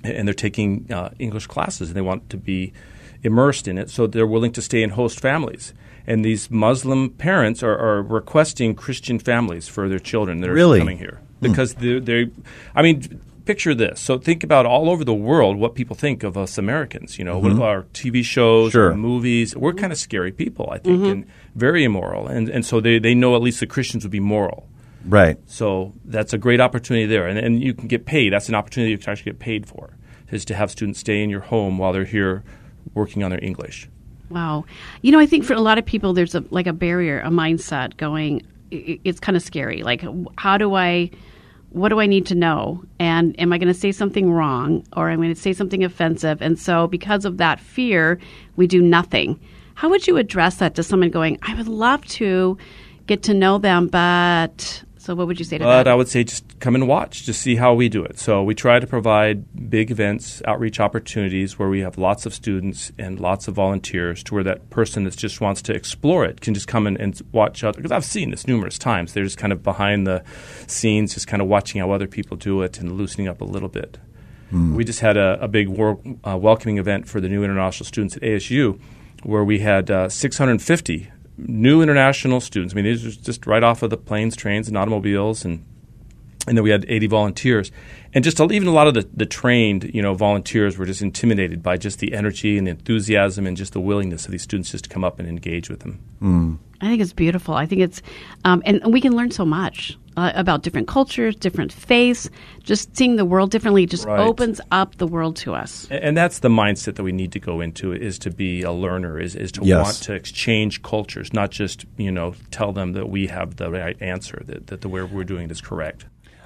and 0.04 0.22
they're 0.26 0.42
taking 0.48 0.68
uh, 0.90 1.10
English 1.18 1.46
classes, 1.54 1.88
and 1.90 1.96
they 1.96 2.06
want 2.10 2.22
to 2.30 2.36
be 2.38 2.72
immersed 3.22 3.66
in 3.68 3.76
it. 3.78 3.90
So 3.90 4.06
they're 4.06 4.32
willing 4.36 4.52
to 4.52 4.62
stay 4.62 4.82
in 4.82 4.90
host 4.90 5.20
families. 5.20 5.74
And 6.06 6.24
these 6.24 6.50
Muslim 6.50 7.10
parents 7.10 7.62
are, 7.62 7.78
are 7.78 8.02
requesting 8.02 8.74
Christian 8.74 9.18
families 9.18 9.68
for 9.68 9.88
their 9.88 9.98
children 10.10 10.40
that 10.40 10.50
are 10.50 10.54
Really? 10.54 10.78
coming 10.78 10.98
here 10.98 11.18
because 11.40 11.74
they 11.74 11.98
they 12.00 12.30
I 12.74 12.82
mean. 12.82 13.20
Picture 13.46 13.74
this. 13.76 14.00
So 14.00 14.16
think 14.18 14.42
about 14.42 14.64
all 14.64 14.88
over 14.88 15.04
the 15.04 15.18
world 15.30 15.58
what 15.58 15.74
people 15.74 15.94
think 15.94 16.24
of 16.24 16.34
us 16.34 16.56
Americans. 16.56 17.18
You 17.18 17.26
know, 17.26 17.36
what 17.38 17.52
about 17.52 17.68
our 17.76 17.82
TV 17.92 18.24
shows, 18.24 18.72
Sure. 18.72 18.92
our 18.92 18.96
movies? 18.96 19.54
We're 19.54 19.74
kind 19.74 19.92
of 19.92 19.98
scary 19.98 20.32
people, 20.32 20.64
I 20.76 20.78
think, 20.78 21.04
and 21.12 21.26
very 21.54 21.84
immoral. 21.84 22.26
And 22.26 22.48
and 22.48 22.64
so 22.64 22.80
they, 22.80 22.98
they 22.98 23.14
know 23.14 23.36
at 23.36 23.42
least 23.42 23.60
the 23.60 23.66
Christians 23.66 24.02
would 24.04 24.10
be 24.20 24.24
moral. 24.36 24.66
Right. 25.06 25.38
So 25.46 25.92
that's 26.04 26.32
a 26.32 26.38
great 26.38 26.60
opportunity 26.60 27.06
there, 27.06 27.26
and, 27.26 27.38
and 27.38 27.62
you 27.62 27.74
can 27.74 27.88
get 27.88 28.06
paid. 28.06 28.32
That's 28.32 28.48
an 28.48 28.54
opportunity 28.54 28.90
you 28.92 28.98
can 28.98 29.10
actually 29.10 29.32
get 29.32 29.38
paid 29.38 29.66
for, 29.66 29.96
is 30.30 30.44
to 30.46 30.54
have 30.54 30.70
students 30.70 30.98
stay 31.00 31.22
in 31.22 31.30
your 31.30 31.40
home 31.40 31.78
while 31.78 31.92
they're 31.92 32.04
here 32.04 32.42
working 32.94 33.22
on 33.22 33.30
their 33.30 33.42
English. 33.44 33.88
Wow. 34.30 34.64
You 35.02 35.12
know, 35.12 35.18
I 35.20 35.26
think 35.26 35.44
for 35.44 35.52
a 35.54 35.60
lot 35.60 35.76
of 35.78 35.84
people, 35.84 36.12
there's 36.14 36.34
a 36.34 36.42
like 36.50 36.66
a 36.66 36.72
barrier, 36.72 37.20
a 37.20 37.28
mindset 37.28 37.96
going. 37.98 38.42
i- 38.72 38.76
i- 38.76 39.00
It's 39.04 39.20
kind 39.20 39.36
of 39.36 39.42
scary. 39.42 39.82
Like, 39.82 40.02
how 40.38 40.56
do 40.58 40.74
I? 40.74 41.10
What 41.70 41.88
do 41.88 41.98
I 42.00 42.06
need 42.06 42.24
to 42.26 42.34
know? 42.36 42.84
And 43.00 43.38
am 43.40 43.52
I 43.52 43.58
going 43.58 43.72
to 43.72 43.78
say 43.78 43.90
something 43.90 44.30
wrong, 44.30 44.84
or 44.96 45.10
am 45.10 45.18
I 45.20 45.24
going 45.24 45.34
to 45.34 45.40
say 45.40 45.52
something 45.52 45.82
offensive? 45.82 46.40
And 46.40 46.56
so, 46.58 46.86
because 46.86 47.24
of 47.24 47.36
that 47.38 47.58
fear, 47.60 48.18
we 48.56 48.66
do 48.68 48.80
nothing. 48.80 49.38
How 49.74 49.90
would 49.90 50.06
you 50.06 50.16
address 50.16 50.56
that 50.56 50.76
to 50.76 50.82
someone 50.84 51.10
going? 51.10 51.36
I 51.42 51.54
would 51.56 51.66
love 51.68 52.04
to 52.20 52.56
get 53.08 53.24
to 53.24 53.34
know 53.34 53.58
them, 53.58 53.88
but 53.88 54.84
so 55.04 55.14
what 55.14 55.26
would 55.26 55.38
you 55.38 55.44
say 55.44 55.58
to 55.58 55.64
But 55.64 55.84
that? 55.84 55.88
I 55.90 55.94
would 55.94 56.08
say 56.08 56.24
just 56.24 56.58
come 56.60 56.74
and 56.74 56.88
watch, 56.88 57.24
just 57.24 57.42
see 57.42 57.56
how 57.56 57.74
we 57.74 57.90
do 57.90 58.02
it. 58.02 58.18
So 58.18 58.42
we 58.42 58.54
try 58.54 58.80
to 58.80 58.86
provide 58.86 59.68
big 59.68 59.90
events, 59.90 60.40
outreach 60.46 60.80
opportunities 60.80 61.58
where 61.58 61.68
we 61.68 61.80
have 61.80 61.98
lots 61.98 62.24
of 62.24 62.32
students 62.32 62.90
and 62.98 63.20
lots 63.20 63.46
of 63.46 63.54
volunteers 63.54 64.22
to 64.24 64.34
where 64.34 64.44
that 64.44 64.70
person 64.70 65.04
that 65.04 65.14
just 65.14 65.42
wants 65.42 65.60
to 65.62 65.74
explore 65.74 66.24
it 66.24 66.40
can 66.40 66.54
just 66.54 66.68
come 66.68 66.86
in 66.86 66.96
and 66.96 67.20
watch 67.32 67.62
other. 67.62 67.76
Because 67.76 67.92
I've 67.92 68.04
seen 68.04 68.30
this 68.30 68.46
numerous 68.46 68.78
times. 68.78 69.12
They're 69.12 69.24
just 69.24 69.36
kind 69.36 69.52
of 69.52 69.62
behind 69.62 70.06
the 70.06 70.24
scenes, 70.66 71.12
just 71.12 71.26
kind 71.26 71.42
of 71.42 71.48
watching 71.48 71.82
how 71.82 71.90
other 71.90 72.06
people 72.06 72.38
do 72.38 72.62
it 72.62 72.80
and 72.80 72.92
loosening 72.92 73.28
up 73.28 73.42
a 73.42 73.44
little 73.44 73.68
bit. 73.68 73.98
We 74.52 74.84
just 74.84 75.00
had 75.00 75.16
a, 75.16 75.36
a 75.42 75.48
big 75.48 75.68
wor- 75.68 75.98
uh, 76.22 76.36
welcoming 76.36 76.78
event 76.78 77.08
for 77.08 77.20
the 77.20 77.28
new 77.28 77.42
international 77.42 77.86
students 77.86 78.16
at 78.16 78.22
ASU 78.22 78.80
where 79.24 79.42
we 79.42 79.58
had 79.58 79.90
uh, 79.90 80.08
650 80.08 81.10
new 81.36 81.82
international 81.82 82.40
students. 82.40 82.74
I 82.74 82.76
mean, 82.76 82.84
these 82.84 83.04
are 83.04 83.10
just 83.10 83.46
right 83.46 83.62
off 83.62 83.82
of 83.82 83.90
the 83.90 83.96
planes, 83.96 84.36
trains, 84.36 84.68
and 84.68 84.76
automobiles, 84.76 85.44
and 85.44 85.64
and 86.46 86.56
then 86.56 86.62
we 86.64 86.70
had 86.70 86.84
80 86.88 87.06
volunteers 87.06 87.70
and 88.12 88.22
just 88.22 88.38
even 88.40 88.68
a 88.68 88.72
lot 88.72 88.86
of 88.86 88.94
the, 88.94 89.08
the 89.14 89.26
trained 89.26 89.90
you 89.94 90.02
know 90.02 90.14
volunteers 90.14 90.76
were 90.78 90.86
just 90.86 91.02
intimidated 91.02 91.62
by 91.62 91.76
just 91.76 91.98
the 92.00 92.12
energy 92.14 92.58
and 92.58 92.66
the 92.66 92.72
enthusiasm 92.72 93.46
and 93.46 93.56
just 93.56 93.72
the 93.72 93.80
willingness 93.80 94.26
of 94.26 94.32
these 94.32 94.42
students 94.42 94.70
just 94.70 94.84
to 94.84 94.90
come 94.90 95.04
up 95.04 95.18
and 95.18 95.28
engage 95.28 95.70
with 95.70 95.80
them 95.80 96.58
I 96.80 96.86
think 96.88 97.00
it's 97.00 97.12
beautiful. 97.14 97.54
I 97.54 97.64
think 97.64 97.80
it's, 97.80 98.02
um, 98.44 98.62
and, 98.66 98.82
and 98.82 98.92
we 98.92 99.00
can 99.00 99.14
learn 99.16 99.30
so 99.30 99.44
much 99.46 99.96
uh, 100.18 100.32
about 100.34 100.62
different 100.62 100.86
cultures, 100.86 101.34
different 101.34 101.72
faiths. 101.72 102.28
Just 102.62 102.94
seeing 102.94 103.16
the 103.16 103.24
world 103.24 103.50
differently 103.50 103.86
just 103.86 104.04
Right. 104.06 104.20
opens 104.20 104.60
up 104.70 104.96
the 104.96 105.06
world 105.06 105.36
to 105.36 105.54
us. 105.54 105.88
A- 105.90 106.04
and 106.04 106.14
that's 106.16 106.40
the 106.40 106.50
mindset 106.50 106.96
that 106.96 107.02
we 107.02 107.12
need 107.12 107.32
to 107.32 107.40
go 107.40 107.60
into 107.62 107.92
is 107.94 108.18
to 108.20 108.30
be 108.30 108.62
a 108.62 108.72
learner 108.72 109.18
is, 109.18 109.34
is 109.34 109.50
to 109.52 109.64
Yes. 109.64 109.82
want 109.82 109.96
to 110.02 110.12
exchange 110.14 110.82
cultures 110.82 111.32
not 111.32 111.50
just 111.50 111.86
you 111.96 112.10
know 112.12 112.34
tell 112.50 112.72
them 112.72 112.92
that 112.92 113.08
we 113.08 113.28
have 113.28 113.56
the 113.56 113.70
right 113.70 113.96
answer 114.02 114.42
that, 114.46 114.66
that 114.66 114.80
the 114.82 114.88
way 114.88 115.02
we're 115.02 115.24
doing 115.24 115.44
it 115.44 115.50
is 115.50 115.60
correct 115.62 116.04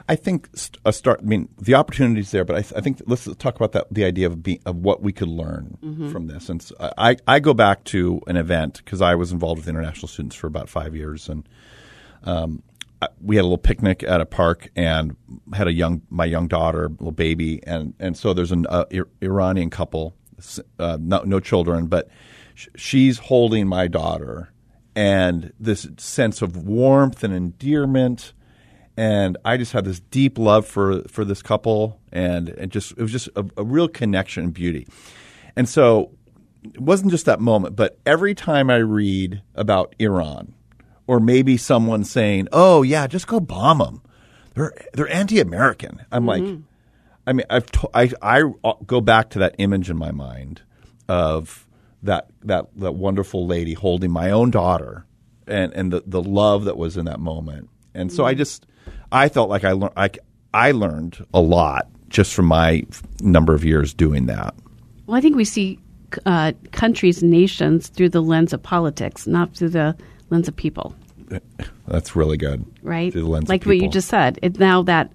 I 0.08 0.16
think 0.16 0.48
a 0.86 0.92
start. 0.92 1.20
I 1.22 1.24
mean, 1.26 1.48
the 1.58 1.74
opportunities 1.74 2.30
there, 2.30 2.44
but 2.44 2.56
I, 2.56 2.58
I 2.78 2.80
think 2.80 3.02
let's 3.06 3.28
talk 3.36 3.56
about 3.56 3.72
that. 3.72 3.86
The 3.90 4.04
idea 4.04 4.26
of 4.26 4.42
being, 4.42 4.60
of 4.64 4.76
what 4.76 5.02
we 5.02 5.12
could 5.12 5.28
learn 5.28 5.76
from 6.10 6.26
this. 6.28 6.48
And 6.48 6.62
so 6.62 6.74
I, 6.96 7.16
I 7.26 7.40
go 7.40 7.52
back 7.54 7.84
to 7.84 8.20
an 8.26 8.36
event 8.36 8.78
because 8.84 9.02
I 9.02 9.14
was 9.16 9.32
involved 9.32 9.60
with 9.60 9.68
international 9.68 10.08
students 10.08 10.34
for 10.34 10.46
about 10.46 10.68
five 10.70 10.96
years, 10.96 11.28
and 11.28 11.46
um, 12.24 12.62
I- 13.02 13.08
we 13.20 13.36
had 13.36 13.42
a 13.42 13.44
little 13.44 13.58
picnic 13.58 14.02
at 14.02 14.20
a 14.20 14.26
park 14.26 14.70
and 14.74 15.14
had 15.52 15.68
a 15.68 15.72
young 15.72 16.02
my 16.10 16.24
young 16.24 16.48
daughter, 16.48 16.88
little 16.88 17.12
baby, 17.12 17.60
and 17.66 17.92
and 18.00 18.16
so 18.16 18.32
there's 18.32 18.52
an 18.52 18.66
uh, 18.68 18.86
Ir- 18.90 19.08
Iranian 19.22 19.68
couple, 19.70 20.14
uh, 20.78 20.96
no, 21.00 21.22
no 21.24 21.38
children, 21.40 21.86
but 21.86 22.08
sh- 22.54 22.68
she's 22.76 23.18
holding 23.18 23.68
my 23.68 23.88
daughter, 23.88 24.52
and 24.96 25.52
this 25.60 25.86
sense 25.98 26.40
of 26.42 26.56
warmth 26.56 27.22
and 27.22 27.34
endearment 27.34 28.32
and 28.98 29.38
I 29.44 29.56
just 29.56 29.72
had 29.72 29.84
this 29.84 30.00
deep 30.00 30.38
love 30.38 30.66
for 30.66 31.02
for 31.04 31.24
this 31.24 31.40
couple, 31.40 32.00
and 32.10 32.48
and 32.48 32.72
just 32.72 32.90
it 32.92 32.98
was 32.98 33.12
just 33.12 33.28
a, 33.36 33.46
a 33.56 33.62
real 33.62 33.86
connection 33.86 34.42
and 34.42 34.52
beauty. 34.52 34.88
And 35.54 35.68
so 35.68 36.10
it 36.64 36.80
wasn't 36.80 37.12
just 37.12 37.24
that 37.26 37.38
moment, 37.38 37.76
but 37.76 37.96
every 38.04 38.34
time 38.34 38.70
I 38.70 38.78
read 38.78 39.40
about 39.54 39.94
Iran, 40.00 40.52
or 41.06 41.20
maybe 41.20 41.56
someone 41.56 42.02
saying, 42.02 42.48
"Oh 42.50 42.82
yeah, 42.82 43.06
just 43.06 43.28
go 43.28 43.38
bomb 43.38 43.78
them," 43.78 44.02
they're 44.54 44.74
they're 44.94 45.08
anti-American. 45.08 46.04
I'm 46.10 46.26
like, 46.26 46.42
mm-hmm. 46.42 46.62
I 47.24 47.34
mean, 47.34 47.46
I've 47.48 47.66
to, 47.66 47.88
I 47.94 48.10
I 48.20 48.42
uh, 48.64 48.72
go 48.84 49.00
back 49.00 49.30
to 49.30 49.38
that 49.38 49.54
image 49.58 49.90
in 49.90 49.96
my 49.96 50.10
mind 50.10 50.62
of 51.08 51.68
that 52.02 52.30
that 52.42 52.66
that 52.74 52.96
wonderful 52.96 53.46
lady 53.46 53.74
holding 53.74 54.10
my 54.10 54.32
own 54.32 54.50
daughter, 54.50 55.06
and 55.46 55.72
and 55.74 55.92
the 55.92 56.02
the 56.04 56.20
love 56.20 56.64
that 56.64 56.76
was 56.76 56.96
in 56.96 57.04
that 57.04 57.20
moment. 57.20 57.70
And 57.94 58.12
so 58.12 58.24
I 58.24 58.32
mm-hmm. 58.32 58.38
just 58.38 58.66
I 59.12 59.28
felt 59.28 59.48
like 59.48 59.64
I 59.64 59.72
learned 59.72 59.92
I 59.96 60.10
I 60.54 60.70
learned 60.72 61.24
a 61.34 61.40
lot 61.40 61.88
just 62.08 62.34
from 62.34 62.46
my 62.46 62.84
number 63.20 63.54
of 63.54 63.64
years 63.64 63.92
doing 63.94 64.26
that. 64.26 64.54
Well, 65.06 65.16
I 65.16 65.20
think 65.20 65.36
we 65.36 65.44
see 65.44 65.78
uh, 66.26 66.52
countries, 66.72 67.22
nations 67.22 67.88
through 67.88 68.08
the 68.10 68.22
lens 68.22 68.52
of 68.52 68.62
politics, 68.62 69.26
not 69.26 69.54
through 69.54 69.70
the 69.70 69.96
lens 70.30 70.48
of 70.48 70.56
people, 70.56 70.94
That's 71.86 72.16
really 72.16 72.36
good, 72.36 72.64
right? 72.82 73.12
Through 73.12 73.22
the 73.22 73.28
lens 73.28 73.44
of 73.44 73.48
like 73.50 73.64
what 73.64 73.76
you 73.78 73.88
just 73.88 74.08
said. 74.08 74.38
It, 74.42 74.58
now 74.58 74.82
that 74.84 75.10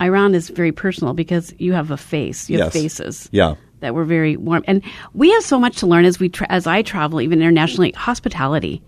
Iran 0.00 0.34
is 0.34 0.48
very 0.48 0.72
personal 0.72 1.12
because 1.14 1.54
you 1.58 1.72
have 1.72 1.90
a 1.90 1.96
face, 1.96 2.48
you 2.48 2.58
have 2.58 2.66
Yes. 2.66 2.72
faces. 2.72 3.28
Yeah. 3.32 3.54
that 3.80 3.94
were 3.94 4.04
very 4.04 4.36
warm. 4.36 4.62
And 4.66 4.82
we 5.14 5.30
have 5.32 5.42
so 5.42 5.58
much 5.58 5.76
to 5.78 5.86
learn 5.86 6.04
as 6.04 6.20
we 6.20 6.28
tra- 6.28 6.46
as 6.50 6.66
I 6.66 6.82
travel, 6.82 7.20
even 7.20 7.40
internationally. 7.40 7.92
Hospitality, 7.92 8.82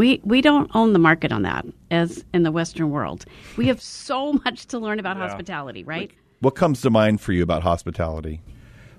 we 0.00 0.18
we 0.24 0.40
don't 0.40 0.70
own 0.74 0.94
the 0.94 0.98
market 0.98 1.30
on 1.30 1.42
that 1.42 1.66
as 1.90 2.24
in 2.32 2.42
the 2.42 2.50
Western 2.50 2.88
world. 2.88 3.26
We 3.58 3.66
have 3.66 3.82
so 3.82 4.32
much 4.46 4.64
to 4.68 4.78
learn 4.78 4.98
about 4.98 5.18
hospitality, 5.18 5.84
right? 5.84 6.10
What 6.38 6.54
comes 6.54 6.80
to 6.80 6.90
mind 6.90 7.20
for 7.20 7.34
you 7.34 7.42
about 7.42 7.62
hospitality? 7.62 8.40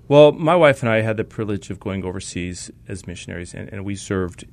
Well, 0.08 0.32
my 0.32 0.56
wife 0.56 0.84
and 0.84 0.92
I 0.92 1.02
had 1.02 1.18
the 1.18 1.24
privilege 1.24 1.72
of 1.72 1.80
going 1.80 2.06
overseas 2.06 2.70
as 2.88 3.08
missionaries, 3.08 3.56
and, 3.56 3.68
and 3.74 3.84
we 3.84 3.96
served, 3.96 4.46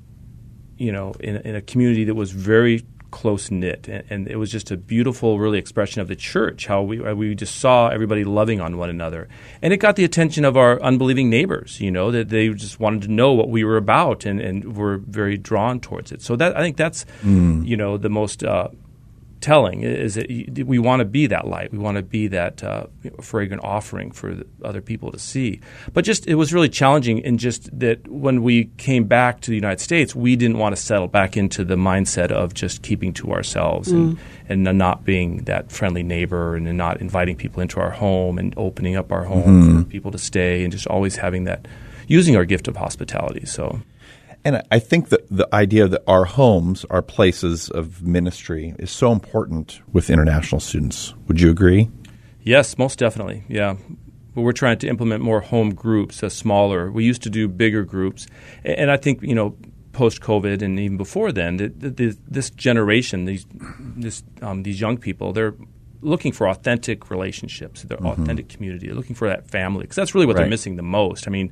you 0.75 0.91
know, 0.91 1.13
in, 1.19 1.35
in 1.35 1.55
a 1.55 1.61
community 1.61 2.03
that 2.05 2.15
was 2.15 2.31
very 2.31 2.83
close 3.11 3.51
knit, 3.51 3.87
and, 3.87 4.03
and 4.09 4.27
it 4.27 4.37
was 4.37 4.51
just 4.51 4.71
a 4.71 4.77
beautiful, 4.77 5.39
really 5.39 5.59
expression 5.59 6.01
of 6.01 6.07
the 6.07 6.15
church. 6.15 6.67
How 6.67 6.81
we 6.81 6.99
we 7.13 7.35
just 7.35 7.55
saw 7.55 7.89
everybody 7.89 8.23
loving 8.23 8.61
on 8.61 8.77
one 8.77 8.89
another, 8.89 9.27
and 9.61 9.73
it 9.73 9.77
got 9.77 9.95
the 9.95 10.03
attention 10.03 10.45
of 10.45 10.55
our 10.57 10.81
unbelieving 10.81 11.29
neighbors. 11.29 11.79
You 11.79 11.91
know, 11.91 12.11
that 12.11 12.29
they 12.29 12.49
just 12.49 12.79
wanted 12.79 13.03
to 13.03 13.07
know 13.09 13.33
what 13.33 13.49
we 13.49 13.63
were 13.63 13.77
about, 13.77 14.25
and, 14.25 14.39
and 14.39 14.75
were 14.75 14.97
very 14.97 15.37
drawn 15.37 15.79
towards 15.79 16.11
it. 16.11 16.21
So 16.21 16.35
that 16.35 16.55
I 16.57 16.61
think 16.61 16.77
that's, 16.77 17.05
you 17.65 17.77
know, 17.77 17.97
the 17.97 18.09
most. 18.09 18.43
Uh, 18.43 18.69
telling 19.41 19.83
is 19.83 20.15
that 20.15 20.27
we 20.65 20.79
want 20.79 20.99
to 20.99 21.05
be 21.05 21.27
that 21.27 21.47
light. 21.47 21.71
We 21.71 21.77
want 21.77 21.97
to 21.97 22.03
be 22.03 22.27
that 22.27 22.63
uh, 22.63 22.87
fragrant 23.21 23.63
offering 23.63 24.11
for 24.11 24.35
the 24.35 24.45
other 24.63 24.81
people 24.81 25.11
to 25.11 25.19
see. 25.19 25.61
But 25.93 26.05
just 26.05 26.27
it 26.27 26.35
was 26.35 26.53
really 26.53 26.69
challenging 26.69 27.19
in 27.19 27.37
just 27.37 27.77
that 27.79 28.07
when 28.07 28.43
we 28.43 28.65
came 28.77 29.05
back 29.05 29.41
to 29.41 29.51
the 29.51 29.55
United 29.55 29.79
States, 29.81 30.15
we 30.15 30.35
didn't 30.35 30.57
want 30.57 30.75
to 30.75 30.81
settle 30.81 31.07
back 31.07 31.37
into 31.37 31.63
the 31.63 31.75
mindset 31.75 32.31
of 32.31 32.53
just 32.53 32.81
keeping 32.81 33.13
to 33.13 33.31
ourselves 33.31 33.91
and, 33.91 34.19
and 34.47 34.77
not 34.77 35.05
being 35.05 35.43
that 35.45 35.71
friendly 35.71 36.03
neighbor 36.03 36.55
and 36.55 36.77
not 36.77 36.99
inviting 37.01 37.35
people 37.35 37.61
into 37.61 37.79
our 37.79 37.91
home 37.91 38.37
and 38.37 38.53
opening 38.57 38.95
up 38.95 39.11
our 39.11 39.23
home 39.23 39.43
for 39.83 39.89
people 39.89 40.11
to 40.11 40.17
stay 40.17 40.63
and 40.63 40.71
just 40.71 40.87
always 40.87 41.17
having 41.17 41.45
that 41.45 41.67
using 42.07 42.35
our 42.35 42.45
gift 42.45 42.67
of 42.67 42.75
hospitality. 42.75 43.45
So 43.45 43.79
And 44.45 44.61
I- 44.71 44.79
think 44.79 45.09
that 45.09 45.27
the 45.29 45.47
idea 45.53 45.87
that 45.87 46.01
our 46.07 46.25
homes 46.25 46.85
are 46.89 47.01
places 47.01 47.69
of 47.69 48.01
ministry 48.01 48.73
is 48.79 48.89
so 48.91 49.11
important 49.11 49.81
with 49.91 50.09
international 50.09 50.61
students. 50.61 51.13
Would 51.27 51.41
you 51.41 51.49
agree? 51.49 51.89
Yes, 52.43 52.77
most 52.77 52.97
definitely. 52.99 53.43
Yeah. 53.49 53.75
But 54.33 54.41
we're 54.41 54.53
trying 54.53 54.77
to 54.79 54.87
implement 54.87 55.21
more 55.23 55.41
home 55.41 55.73
groups, 55.73 56.23
smaller. 56.33 56.89
We 56.91 57.03
used 57.03 57.21
to 57.23 57.29
do 57.29 57.47
bigger 57.47 57.83
groups. 57.83 58.27
And 58.63 58.89
I 58.89 58.97
think, 58.97 59.21
you 59.21 59.35
know, 59.35 59.55
post 59.91 60.21
COVID 60.21 60.61
and 60.61 60.79
even 60.79 60.97
before 60.97 61.31
then, 61.31 61.57
th 61.57 61.71
th 61.81 61.95
th 61.97 62.15
this 62.29 62.49
generation, 62.51 63.25
these, 63.25 63.45
this, 63.97 64.23
um, 64.41 64.63
these 64.63 64.79
young 64.79 64.97
people, 64.97 65.33
they're 65.33 65.55
looking 66.01 66.31
for 66.31 66.47
authentic 66.47 67.09
relationships, 67.11 67.83
their 67.83 67.97
authentic 67.97 68.47
community. 68.47 68.85
They're 68.87 68.95
looking 68.95 69.15
for 69.17 69.27
that 69.27 69.49
family 69.49 69.81
because 69.81 69.97
that's 69.97 70.15
really 70.15 70.25
what 70.27 70.35
Right. 70.37 70.43
they're 70.43 70.49
missing 70.49 70.77
the 70.77 70.83
most. 70.83 71.27
I 71.27 71.31
mean, 71.31 71.51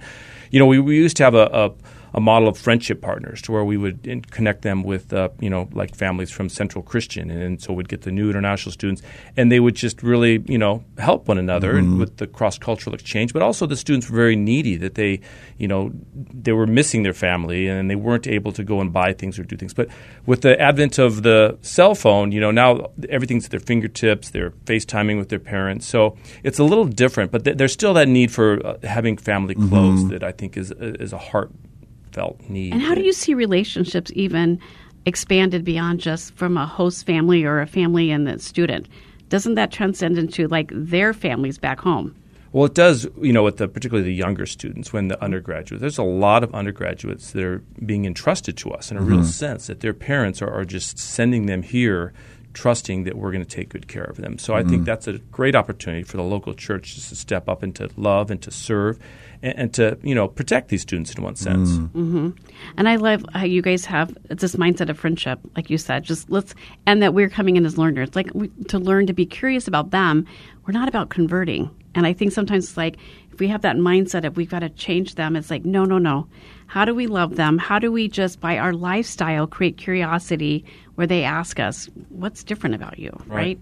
you 0.52 0.60
know, 0.60 0.66
we, 0.66 0.80
we 0.80 0.96
used 0.96 1.18
to 1.18 1.24
have 1.26 1.36
a, 1.36 1.48
a 1.52 1.72
a 2.18 2.20
model 2.20 2.48
of 2.48 2.58
friendship 2.58 3.00
partners 3.00 3.44
to 3.44 3.52
where 3.52 3.64
we 3.64 3.78
would 3.78 4.26
connect 4.32 4.64
them 4.64 4.82
with, 4.82 5.14
uh, 5.14 5.30
you 5.40 5.52
know, 5.52 5.70
like 5.72 5.96
families 5.96 6.32
from 6.32 6.50
Central 6.50 6.84
Christian. 6.84 7.30
And, 7.30 7.44
and 7.44 7.62
so 7.62 7.74
we'd 7.74 7.88
get 7.88 8.02
the 8.02 8.12
new 8.12 8.28
international 8.28 8.74
students 8.74 9.04
and 9.38 9.52
they 9.52 9.60
would 9.60 9.76
just 9.76 10.02
really, 10.02 10.44
you 10.48 10.58
know, 10.58 10.84
help 10.98 11.28
one 11.28 11.38
another 11.38 11.78
and 11.78 12.00
with 12.00 12.18
the 12.18 12.26
cross 12.26 12.58
cultural 12.58 12.96
exchange. 12.96 13.34
But 13.34 13.44
also 13.44 13.68
the 13.68 13.76
students 13.76 14.10
were 14.10 14.16
very 14.16 14.36
needy 14.36 14.78
that 14.78 14.96
they, 14.96 15.20
you 15.60 15.68
know, 15.68 15.92
they 16.16 16.54
were 16.54 16.66
missing 16.66 17.04
their 17.04 17.14
family 17.14 17.68
and 17.68 17.88
they 17.88 17.96
weren't 17.96 18.26
able 18.26 18.52
to 18.54 18.64
go 18.64 18.82
and 18.82 18.92
buy 18.92 19.14
things 19.14 19.38
or 19.38 19.44
do 19.44 19.56
things. 19.56 19.76
But 19.76 19.88
with 20.26 20.42
the 20.42 20.60
advent 20.60 20.98
of 20.98 21.22
the 21.22 21.60
cell 21.62 21.94
phone, 21.94 22.32
you 22.32 22.42
know, 22.42 22.50
now 22.50 22.90
everything's 23.10 23.46
at 23.46 23.52
their 23.52 23.60
fingertips. 23.60 24.32
They're 24.32 24.50
FaceTiming 24.66 25.20
with 25.20 25.30
their 25.30 25.38
parents. 25.38 25.86
So 25.86 26.18
it's 26.44 26.58
a 26.58 26.64
little 26.64 26.86
different, 26.86 27.32
but 27.32 27.44
th- 27.44 27.58
there's 27.58 27.74
still 27.74 27.94
that 27.94 28.08
need 28.08 28.32
for 28.32 28.66
uh, 28.66 28.78
having 28.82 29.18
family 29.18 29.54
close 29.54 30.10
that 30.10 30.24
I 30.24 30.32
think 30.32 30.58
is, 30.58 30.72
is 30.72 31.14
a 31.14 31.20
heartfelt 32.18 32.50
need. 32.50 32.74
And 32.74 32.82
how 32.82 32.96
do 32.96 33.02
you 33.02 33.14
see 33.14 33.34
relationships 33.34 34.12
even 34.16 34.60
expanded 35.06 35.64
beyond 35.64 36.00
just 36.00 36.34
from 36.36 36.58
a 36.58 36.66
host 36.66 37.06
family 37.06 37.44
or 37.44 37.62
a 37.62 37.68
family 37.68 38.12
and 38.12 38.28
the 38.28 38.40
student? 38.40 38.88
Doesn't 39.30 39.56
that 39.56 39.72
transcend 39.72 40.18
into 40.18 40.48
like 40.48 40.72
their 40.74 41.14
families 41.14 41.58
back 41.58 41.80
home? 41.80 42.16
Well, 42.54 42.66
it 42.66 42.74
does, 42.74 43.08
you 43.22 43.34
know, 43.34 43.44
with 43.44 43.58
the, 43.58 43.68
particularly 43.68 44.08
the 44.08 44.16
younger 44.16 44.46
students, 44.46 44.94
when 44.94 45.10
the 45.10 45.22
undergraduates, 45.22 45.82
there's 45.82 45.98
a 45.98 46.04
lot 46.04 46.44
of 46.44 46.56
undergraduates 46.56 47.32
that 47.34 47.44
are 47.44 47.60
being 47.86 48.06
entrusted 48.06 48.56
to 48.58 48.72
us 48.72 48.90
in 48.90 48.98
a 48.98 49.02
real 49.02 49.18
mm-hmm. 49.18 49.28
sense 49.28 49.68
that 49.68 49.82
their 49.82 49.94
parents 49.94 50.42
are, 50.42 50.50
are 50.50 50.64
just 50.64 50.98
sending 50.98 51.46
them 51.46 51.62
here, 51.62 52.14
trusting 52.54 53.04
that 53.04 53.18
we're 53.18 53.32
going 53.32 53.44
to 53.44 53.56
take 53.56 53.70
good 53.70 53.90
care 53.90 54.06
of 54.06 54.16
them. 54.16 54.38
So 54.38 54.56
I 54.56 54.62
think 54.62 54.76
mm-hmm. 54.76 54.84
that's 54.86 55.08
a 55.08 55.18
great 55.30 55.56
opportunity 55.56 56.04
for 56.04 56.16
the 56.16 56.24
local 56.24 56.54
church 56.54 56.96
just 56.96 57.10
to 57.10 57.16
step 57.18 57.50
up 57.50 57.64
and 57.64 57.76
to 57.76 57.90
love 57.98 58.32
and 58.32 58.42
to 58.42 58.50
serve 58.50 58.98
and, 59.42 59.60
and 59.60 59.74
to, 59.76 59.98
you 60.04 60.16
know, 60.16 60.28
protect 60.28 60.70
these 60.70 60.82
students 60.82 61.14
in 61.14 61.24
one 61.24 61.36
sense. 61.36 61.72
Mm. 61.72 61.90
Mm-hmm. 61.90 62.30
And 62.78 62.90
I 62.90 62.96
love 62.96 63.26
how 63.34 63.46
you 63.46 63.62
guys 63.62 63.86
have 63.86 64.16
this 64.30 64.56
mindset 64.56 64.90
of 64.90 64.98
friendship, 64.98 65.40
like 65.56 65.70
you 65.70 65.78
said. 65.78 66.04
Just 66.04 66.30
let's, 66.30 66.54
and 66.86 67.02
that 67.02 67.14
we're 67.14 67.30
coming 67.30 67.56
in 67.56 67.66
as 67.66 67.78
learners, 67.78 68.16
like 68.16 68.30
we, 68.34 68.50
to 68.68 68.80
learn 68.80 69.08
to 69.08 69.14
be 69.14 69.26
curious 69.26 69.68
about 69.68 69.92
them. 69.92 70.26
We're 70.66 70.74
not 70.74 70.88
about 70.88 71.10
converting. 71.10 71.70
And 71.96 72.06
I 72.06 72.14
think 72.14 72.32
sometimes 72.32 72.66
it's 72.66 72.78
like 72.78 72.98
if 73.32 73.40
we 73.40 73.48
have 73.48 73.62
that 73.62 73.76
mindset 73.76 74.26
of 74.26 74.38
we've 74.38 74.50
got 74.50 74.60
to 74.60 74.70
change 74.70 75.16
them, 75.16 75.36
it's 75.36 75.50
like 75.50 75.66
no, 75.66 75.84
no, 75.84 75.98
no. 75.98 76.28
How 76.68 76.86
do 76.86 76.94
we 76.94 77.08
love 77.08 77.36
them? 77.38 77.58
How 77.58 77.80
do 77.80 77.92
we 77.92 78.08
just 78.08 78.40
by 78.40 78.58
our 78.58 78.74
lifestyle 78.74 79.48
create 79.48 79.78
curiosity 79.78 80.66
where 80.96 81.08
they 81.08 81.24
ask 81.24 81.60
us 81.60 81.90
what's 82.10 82.44
different 82.44 82.76
about 82.76 83.00
you, 83.00 83.12
right? 83.26 83.60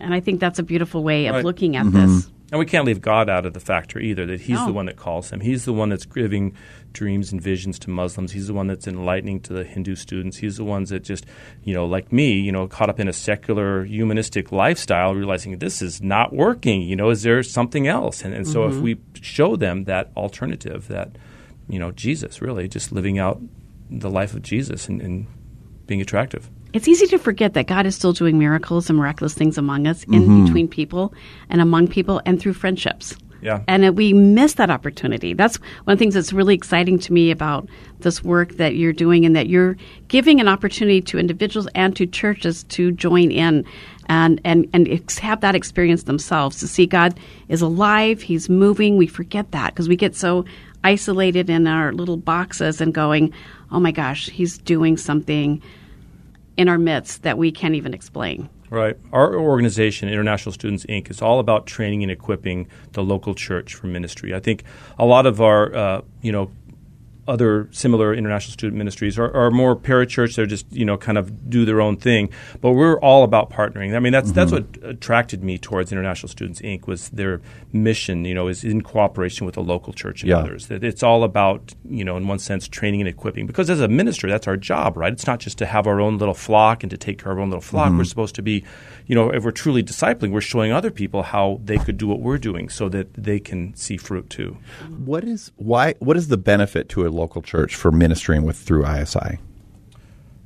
And 0.00 0.14
I 0.14 0.20
think 0.20 0.40
that's 0.40 0.58
a 0.58 0.62
beautiful 0.62 1.02
way 1.02 1.26
of 1.26 1.36
Right. 1.36 1.44
looking 1.44 1.76
at 1.76 1.86
mm-hmm. 1.86 2.16
this. 2.16 2.30
And 2.50 2.58
we 2.58 2.64
can't 2.64 2.86
leave 2.86 3.02
God 3.02 3.28
out 3.28 3.44
of 3.44 3.52
the 3.52 3.60
factor 3.60 3.98
either, 3.98 4.24
that 4.26 4.40
He's 4.40 4.58
No. 4.58 4.66
the 4.66 4.72
one 4.72 4.86
that 4.86 4.96
calls 4.96 5.30
him. 5.30 5.40
He's 5.40 5.66
the 5.66 5.72
one 5.74 5.90
that's 5.90 6.06
giving 6.06 6.54
dreams 6.94 7.30
and 7.30 7.42
visions 7.42 7.78
to 7.80 7.90
Muslims. 7.90 8.32
He's 8.32 8.46
the 8.46 8.54
one 8.54 8.66
that's 8.66 8.86
enlightening 8.86 9.40
to 9.40 9.52
the 9.52 9.64
Hindu 9.64 9.94
students. 9.96 10.38
He's 10.38 10.56
the 10.56 10.64
ones 10.64 10.88
that 10.88 11.04
just, 11.04 11.26
you 11.62 11.74
know, 11.74 11.84
like 11.84 12.10
me, 12.10 12.40
you 12.40 12.50
know, 12.50 12.66
caught 12.66 12.88
up 12.88 12.98
in 12.98 13.06
a 13.06 13.12
secular 13.12 13.84
humanistic 13.84 14.50
lifestyle, 14.50 15.14
realizing 15.14 15.58
this 15.58 15.82
is 15.82 16.00
not 16.00 16.32
working. 16.32 16.80
You 16.80 16.96
know, 16.96 17.10
is 17.10 17.22
there 17.22 17.42
something 17.42 17.86
else? 17.86 18.22
And, 18.22 18.32
and 18.32 18.48
so 18.48 18.64
if 18.64 18.74
mm-hmm. 18.74 18.82
we 18.82 18.96
show 19.20 19.54
them 19.54 19.84
that 19.84 20.10
alternative, 20.16 20.88
that, 20.88 21.16
you 21.68 21.78
know, 21.78 21.90
Jesus, 21.90 22.40
really, 22.40 22.66
just 22.66 22.92
living 22.92 23.18
out 23.18 23.42
the 23.90 24.10
life 24.10 24.32
of 24.32 24.40
Jesus 24.42 24.88
and, 24.88 25.02
and 25.02 25.26
being 25.86 26.00
attractive. 26.00 26.48
It's 26.72 26.86
easy 26.86 27.06
to 27.06 27.18
forget 27.18 27.54
that 27.54 27.66
God 27.66 27.86
is 27.86 27.94
still 27.94 28.12
doing 28.12 28.38
miracles 28.38 28.90
and 28.90 28.98
miraculous 28.98 29.34
things 29.34 29.56
among 29.56 29.86
us, 29.86 30.04
in 30.04 30.22
mm-hmm. 30.22 30.44
between 30.44 30.68
people, 30.68 31.14
and 31.48 31.60
among 31.60 31.88
people, 31.88 32.20
and 32.26 32.40
through 32.40 32.54
friendships. 32.54 33.16
Yeah. 33.40 33.62
And 33.68 33.96
we 33.96 34.12
miss 34.12 34.54
that 34.54 34.68
opportunity. 34.68 35.32
That's 35.32 35.58
one 35.84 35.92
of 35.92 35.98
the 35.98 36.02
things 36.02 36.14
that's 36.14 36.32
really 36.32 36.54
exciting 36.54 36.98
to 36.98 37.12
me 37.12 37.30
about 37.30 37.68
this 38.00 38.22
work 38.24 38.56
that 38.56 38.74
you're 38.74 38.92
doing, 38.92 39.24
and 39.24 39.34
that 39.36 39.48
you're 39.48 39.76
giving 40.08 40.40
an 40.40 40.48
opportunity 40.48 41.00
to 41.02 41.18
individuals 41.18 41.68
and 41.74 41.94
to 41.96 42.06
churches 42.06 42.64
to 42.64 42.92
join 42.92 43.30
in 43.30 43.64
and, 44.08 44.40
and, 44.44 44.68
and 44.72 44.88
ex- 44.88 45.18
have 45.18 45.40
that 45.42 45.54
experience 45.54 46.04
themselves 46.04 46.58
to 46.60 46.68
see 46.68 46.86
God 46.86 47.18
is 47.48 47.62
alive, 47.62 48.22
He's 48.22 48.48
moving. 48.48 48.96
We 48.96 49.06
forget 49.06 49.52
that 49.52 49.72
because 49.72 49.88
we 49.88 49.96
get 49.96 50.16
so 50.16 50.44
isolated 50.84 51.48
in 51.48 51.66
our 51.66 51.92
little 51.92 52.16
boxes 52.16 52.80
and 52.80 52.92
going, 52.92 53.32
oh 53.70 53.80
my 53.80 53.92
gosh, 53.92 54.28
He's 54.28 54.58
doing 54.58 54.96
something 54.96 55.62
in 56.58 56.68
our 56.68 56.76
midst 56.76 57.22
that 57.22 57.38
we 57.38 57.50
can't 57.50 57.76
even 57.76 57.94
explain. 57.94 58.50
Right. 58.68 58.96
Our 59.12 59.36
organization, 59.36 60.10
International 60.10 60.52
Students 60.52 60.84
Inc., 60.86 61.10
is 61.10 61.22
all 61.22 61.40
about 61.40 61.66
training 61.66 62.02
and 62.02 62.12
equipping 62.12 62.68
the 62.92 63.02
local 63.02 63.34
church 63.34 63.74
for 63.74 63.86
ministry. 63.86 64.34
I 64.34 64.40
think 64.40 64.64
a 64.98 65.06
lot 65.06 65.24
of 65.24 65.40
our, 65.40 65.74
uh, 65.74 66.00
you 66.20 66.32
know, 66.32 66.50
other 67.28 67.68
similar 67.70 68.14
international 68.14 68.52
student 68.52 68.76
ministries 68.76 69.18
are, 69.18 69.32
are 69.32 69.50
more 69.50 69.76
parachurch. 69.76 70.34
They're 70.34 70.46
just 70.46 70.66
you 70.72 70.84
know 70.84 70.96
kind 70.96 71.18
of 71.18 71.48
do 71.48 71.64
their 71.64 71.80
own 71.80 71.96
thing. 71.96 72.30
But 72.60 72.72
we're 72.72 72.98
all 73.00 73.22
about 73.22 73.50
partnering. 73.50 73.94
I 73.94 74.00
mean 74.00 74.12
that's 74.12 74.32
that's 74.32 74.50
mm-hmm. 74.50 74.80
what 74.82 74.90
attracted 74.90 75.44
me 75.44 75.58
towards 75.58 75.92
International 75.92 76.28
Students 76.28 76.60
Inc. 76.62 76.86
was 76.86 77.10
their 77.10 77.40
mission. 77.72 78.24
You 78.24 78.34
know 78.34 78.48
is 78.48 78.64
in 78.64 78.82
cooperation 78.82 79.46
with 79.46 79.54
the 79.54 79.62
local 79.62 79.92
church 79.92 80.22
and 80.22 80.30
Yeah. 80.30 80.38
others. 80.38 80.66
That 80.68 80.82
it's 80.82 81.02
all 81.02 81.22
about 81.22 81.74
you 81.84 82.04
know 82.04 82.16
in 82.16 82.26
one 82.26 82.38
sense 82.38 82.66
training 82.66 83.00
and 83.00 83.08
equipping 83.08 83.46
because 83.46 83.70
as 83.70 83.80
a 83.80 83.88
minister 83.88 84.28
that's 84.28 84.48
our 84.48 84.56
job, 84.56 84.96
right? 84.96 85.12
It's 85.12 85.26
not 85.26 85.38
just 85.40 85.58
to 85.58 85.66
have 85.66 85.86
our 85.86 86.00
own 86.00 86.18
little 86.18 86.34
flock 86.34 86.82
and 86.82 86.90
to 86.90 86.96
take 86.96 87.22
care 87.22 87.30
of 87.32 87.38
our 87.38 87.42
own 87.42 87.50
little 87.50 87.60
flock. 87.60 87.90
We're 87.90 87.98
mm-hmm. 87.98 88.04
supposed 88.04 88.34
to 88.36 88.42
be, 88.42 88.64
you 89.06 89.14
know, 89.14 89.30
if 89.30 89.44
we're 89.44 89.50
truly 89.50 89.82
discipling, 89.82 90.32
we're 90.32 90.40
showing 90.40 90.72
other 90.72 90.90
people 90.90 91.22
how 91.22 91.60
they 91.62 91.78
could 91.78 91.98
do 91.98 92.06
what 92.08 92.20
we're 92.20 92.38
doing 92.38 92.68
so 92.68 92.88
that 92.88 93.12
they 93.14 93.38
can 93.38 93.74
see 93.74 93.96
fruit 93.96 94.30
too. 94.30 94.56
What 95.04 95.24
is 95.24 95.52
why? 95.56 95.94
What 95.98 96.16
is 96.16 96.28
the 96.28 96.36
benefit 96.36 96.88
to 96.90 97.06
a 97.06 97.10
local 97.18 97.42
church 97.42 97.74
for 97.74 97.90
ministering 97.90 98.42
with 98.44 98.56
through 98.56 98.86
ISI? 98.86 99.38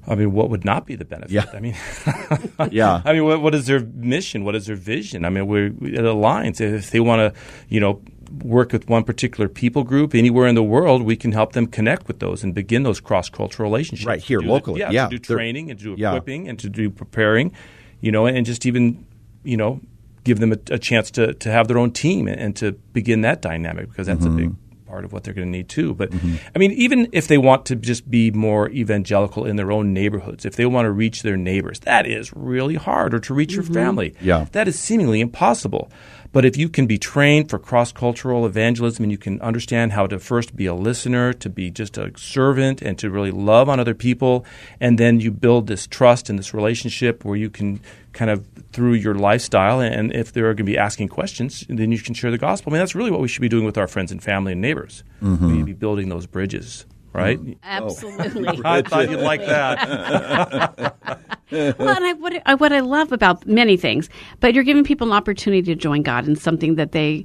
I 0.05 0.17
mean, 0.17 0.33
what 0.33 0.51
would 0.51 0.65
not 0.65 0.85
be 0.85 0.97
the 0.97 1.05
benefit? 1.05 1.31
Yeah. 1.31 1.45
I 1.53 1.61
mean, 1.61 1.77
Yeah. 2.73 3.03
I 3.05 3.13
mean, 3.13 3.25
what, 3.25 3.41
what 3.41 3.55
is 3.55 3.67
their 3.67 3.81
mission? 3.81 4.45
What 4.45 4.57
is 4.57 4.67
their 4.67 4.75
vision? 4.75 5.25
I 5.25 5.29
mean, 5.31 5.47
we're, 5.47 5.67
it 5.67 6.05
aligns. 6.05 6.61
If 6.61 6.91
they 6.91 6.99
want 6.99 7.21
to, 7.35 7.41
you 7.69 7.79
know, 7.79 8.03
work 8.43 8.73
with 8.73 8.89
one 8.89 9.05
particular 9.05 9.49
people 9.49 9.85
group 9.85 10.13
anywhere 10.15 10.49
in 10.49 10.57
the 10.57 10.63
world, 10.63 11.03
we 11.03 11.15
can 11.15 11.31
help 11.31 11.53
them 11.53 11.67
connect 11.69 12.09
with 12.09 12.19
those 12.19 12.43
and 12.43 12.53
begin 12.53 12.83
those 12.83 12.99
cross 12.99 13.29
cultural 13.31 13.71
relationships. 13.71 14.07
Right 14.07 14.21
here, 14.21 14.41
do 14.41 14.47
the- 14.47 14.53
locally. 14.53 14.81
yeah, 14.81 14.91
Yeah. 14.91 15.05
to 15.09 15.19
do 15.19 15.35
training 15.35 15.71
and 15.71 15.79
to 15.79 15.85
do 15.85 15.95
Yeah. 15.97 16.11
equipping 16.11 16.49
and 16.49 16.59
to 16.59 16.69
do 16.69 16.91
preparing, 16.91 17.53
you 18.01 18.11
know, 18.11 18.27
and 18.27 18.45
just 18.45 18.67
even, 18.67 19.07
you 19.45 19.57
know, 19.57 19.81
give 20.25 20.41
them 20.41 20.53
a, 20.53 20.57
a 20.75 20.79
chance 20.79 21.11
to, 21.13 21.35
to 21.35 21.51
have 21.51 21.69
their 21.69 21.79
own 21.79 21.93
team 21.93 22.27
and, 22.27 22.41
and 22.41 22.57
to 22.57 22.73
begin 22.93 23.21
that 23.21 23.41
dynamic 23.41 23.89
because 23.89 24.07
that's 24.09 24.25
Mm-hmm. 24.25 24.39
a 24.39 24.49
big 24.49 24.55
part 24.93 25.07
of 25.07 25.13
what 25.15 25.25
they're 25.25 25.33
going 25.33 25.51
to 25.51 25.51
need 25.51 25.71
too. 25.71 25.95
But 25.95 26.11
mm-hmm. 26.11 26.37
I 26.55 26.59
mean, 26.59 26.73
even 26.73 27.09
if 27.13 27.27
they 27.27 27.39
want 27.39 27.65
to 27.67 27.77
just 27.77 28.11
be 28.11 28.31
more 28.31 28.69
evangelical 28.69 29.47
in 29.47 29.57
their 29.57 29.73
own 29.73 29.95
neighborhoods, 29.95 30.45
if 30.45 30.57
they 30.57 30.67
want 30.67 30.85
to 30.85 30.91
reach 30.91 31.23
their 31.23 31.39
neighbors, 31.39 31.81
that 31.81 32.07
is 32.07 32.31
really 32.35 32.75
hard, 32.75 33.15
or 33.15 33.19
to 33.21 33.33
reach 33.33 33.55
your 33.55 33.65
mm-hmm. 33.65 33.73
family. 33.73 34.15
Yeah. 34.21 34.49
That 34.53 34.69
is 34.69 34.79
seemingly 34.79 35.23
impossible. 35.23 35.91
But 36.31 36.45
if 36.45 36.59
you 36.59 36.69
can 36.69 36.87
be 36.87 36.99
trained 36.99 37.49
for 37.49 37.59
cross 37.59 37.91
cultural 37.91 38.45
evangelism 38.45 39.05
and 39.05 39.13
you 39.13 39.17
can 39.17 39.41
understand 39.41 39.93
how 39.93 40.07
to 40.09 40.19
first 40.19 40.55
be 40.55 40.67
a 40.67 40.75
listener, 40.75 41.33
to 41.33 41.49
be 41.49 41.71
just 41.71 41.97
a 41.97 42.13
servant, 42.19 42.83
and 42.83 42.99
to 42.99 43.09
really 43.09 43.31
love 43.31 43.71
on 43.71 43.81
other 43.81 43.95
people, 43.95 44.45
and 44.79 44.99
then 44.99 45.21
you 45.21 45.31
build 45.31 45.69
this 45.69 45.87
trust 45.87 46.29
and 46.29 46.39
this 46.39 46.53
relationship 46.53 47.25
where 47.25 47.37
you 47.37 47.49
can 47.49 47.81
kind 48.13 48.31
of 48.31 48.47
through 48.73 48.95
your 48.95 49.15
lifestyle, 49.15 49.81
and 49.81 50.15
if 50.15 50.33
they're 50.33 50.45
going 50.45 50.57
to 50.59 50.65
be 50.65 50.79
asking 50.79 51.09
questions, 51.09 51.65
then 51.69 51.93
you 51.93 51.99
can 51.99 52.15
share 52.15 52.31
the 52.31 52.39
gospel. 52.39 52.71
I 52.71 52.75
mean, 52.75 52.81
that's 52.81 52.95
really 52.95 53.11
what 53.11 53.21
we 53.21 53.29
should 53.29 53.41
be 53.41 53.49
doing 53.49 53.65
with 53.65 53.79
our 53.79 53.89
friends 53.89 54.13
and 54.13 54.23
family 54.23 54.53
and 54.53 54.61
neighbors. 54.61 55.05
Mm-hmm. 55.23 55.47
We 55.47 55.53
need 55.53 55.59
to 55.61 55.65
be 55.65 55.73
building 55.73 56.09
those 56.09 56.27
bridges, 56.27 56.87
right? 57.13 57.39
Mm-hmm. 57.39 57.53
Oh. 57.53 57.87
Absolutely. 57.87 58.61
I 58.65 58.83
thought 58.83 59.11
you'd 59.11 59.21
like 59.21 59.41
that. 59.47 60.97
well, 61.51 61.97
and 61.97 62.05
I, 62.05 62.13
what, 62.15 62.43
I, 62.47 62.55
what 62.55 62.73
I 62.73 62.81
love 62.81 63.13
about 63.13 63.47
many 63.47 63.77
things, 63.77 64.09
but 64.41 64.55
you're 64.55 64.65
giving 64.65 64.85
people 64.85 65.07
an 65.07 65.13
opportunity 65.13 65.63
to 65.63 65.75
join 65.75 66.03
God 66.03 66.27
in 66.27 66.37
something 66.37 66.77
that 66.77 66.93
they, 66.93 67.25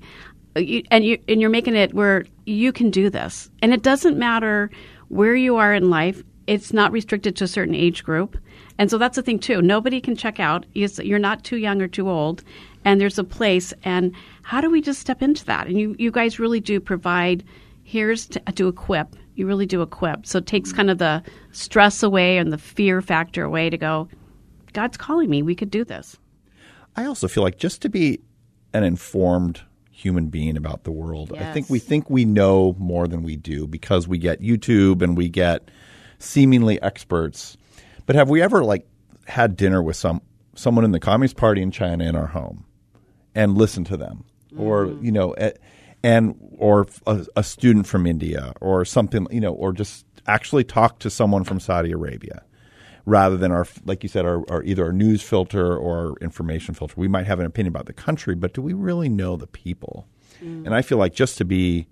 you, 0.55 0.83
and 0.91 1.05
you 1.05 1.19
and 1.27 1.39
you're 1.39 1.49
making 1.49 1.75
it 1.75 1.93
where 1.93 2.25
you 2.45 2.71
can 2.71 2.89
do 2.89 3.09
this, 3.09 3.49
and 3.61 3.73
it 3.73 3.83
doesn't 3.83 4.17
matter 4.17 4.71
where 5.09 5.35
you 5.35 5.57
are 5.57 5.73
in 5.73 5.89
life. 5.89 6.23
It's 6.47 6.73
not 6.73 6.91
restricted 6.91 7.35
to 7.35 7.43
a 7.43 7.47
certain 7.47 7.75
age 7.75 8.03
group, 8.03 8.37
and 8.77 8.89
so 8.89 8.97
that's 8.97 9.17
the 9.17 9.21
thing 9.21 9.39
too. 9.39 9.61
Nobody 9.61 9.99
can 9.99 10.15
check 10.15 10.39
out. 10.39 10.65
You're 10.73 11.19
not 11.19 11.43
too 11.43 11.57
young 11.57 11.81
or 11.81 11.87
too 11.87 12.09
old, 12.09 12.43
and 12.85 12.99
there's 13.01 13.19
a 13.19 13.23
place. 13.23 13.73
And 13.83 14.13
how 14.43 14.61
do 14.61 14.69
we 14.69 14.81
just 14.81 14.99
step 14.99 15.21
into 15.21 15.45
that? 15.45 15.67
And 15.67 15.79
you, 15.79 15.95
you 15.99 16.11
guys 16.11 16.39
really 16.39 16.59
do 16.59 16.79
provide. 16.79 17.43
Here's 17.83 18.25
to, 18.27 18.39
to 18.39 18.67
equip. 18.67 19.15
You 19.35 19.45
really 19.45 19.65
do 19.65 19.81
equip. 19.81 20.25
So 20.25 20.39
it 20.39 20.45
takes 20.45 20.73
kind 20.73 20.89
of 20.89 20.97
the 20.97 21.23
stress 21.51 22.01
away 22.01 22.37
and 22.37 22.51
the 22.51 22.57
fear 22.57 23.01
factor 23.01 23.43
away 23.43 23.69
to 23.69 23.77
go. 23.77 24.07
God's 24.73 24.97
calling 24.97 25.29
me. 25.29 25.41
We 25.41 25.55
could 25.55 25.71
do 25.71 25.83
this. 25.83 26.17
I 26.95 27.05
also 27.05 27.27
feel 27.27 27.43
like 27.43 27.57
just 27.57 27.81
to 27.83 27.89
be 27.89 28.19
an 28.73 28.83
informed 28.83 29.61
human 29.91 30.27
being 30.27 30.57
about 30.57 30.83
the 30.83 30.91
world, 30.91 31.33
I 31.37 31.51
think 31.53 31.69
we 31.69 31.79
think 31.79 32.09
we 32.09 32.25
know 32.25 32.75
more 32.77 33.07
than 33.07 33.23
we 33.23 33.35
do 33.35 33.67
because 33.67 34.07
we 34.07 34.17
get 34.17 34.41
YouTube 34.41 35.01
and 35.01 35.17
we 35.17 35.29
get 35.29 35.69
seemingly 36.19 36.81
experts. 36.81 37.57
But 38.05 38.15
have 38.15 38.29
we 38.29 38.41
ever 38.41 38.63
like 38.63 38.87
had 39.25 39.55
dinner 39.55 39.81
with 39.81 39.95
some 39.95 40.21
someone 40.55 40.85
in 40.85 40.91
the 40.91 40.99
Communist 40.99 41.37
Party 41.37 41.61
in 41.61 41.71
China 41.71 42.03
in 42.03 42.15
our 42.15 42.27
home 42.27 42.65
and 43.35 43.57
listened 43.57 43.85
to 43.87 43.97
them, 43.97 44.23
or 44.57 44.87
you 45.01 45.11
know, 45.11 45.31
eh, 45.33 45.51
and 46.03 46.35
or 46.57 46.87
a, 47.05 47.25
a 47.35 47.43
student 47.43 47.87
from 47.87 48.07
India 48.07 48.53
or 48.61 48.85
something, 48.85 49.27
you 49.31 49.41
know, 49.41 49.53
or 49.53 49.73
just 49.73 50.05
actually 50.27 50.63
talk 50.63 50.99
to 50.99 51.09
someone 51.09 51.43
from 51.43 51.59
Saudi 51.59 51.91
Arabia? 51.91 52.43
rather 53.07 53.37
than 53.37 53.53
our, 53.53 53.65
like 53.85 54.03
you 54.03 54.09
said, 54.09 54.25
our, 54.25 54.43
our 54.51 54.61
either 54.63 54.83
our 54.83 54.91
news 54.91 55.21
filter 55.21 55.75
or 55.75 56.09
our 56.09 56.13
information 56.19 56.73
filter. 56.73 56.93
We 56.97 57.07
might 57.07 57.25
have 57.25 57.39
an 57.39 57.45
opinion 57.45 57.73
about 57.73 57.85
the 57.85 57.93
country, 57.93 58.35
but 58.35 58.53
do 58.53 58.61
we 58.61 58.73
really 58.73 59.07
know 59.07 59.37
the 59.37 59.47
people? 59.47 60.05
And 60.65 60.75
I 60.75 60.81
feel 60.81 60.97
like 60.97 61.13
just 61.13 61.37
to 61.37 61.45
be 61.45 61.87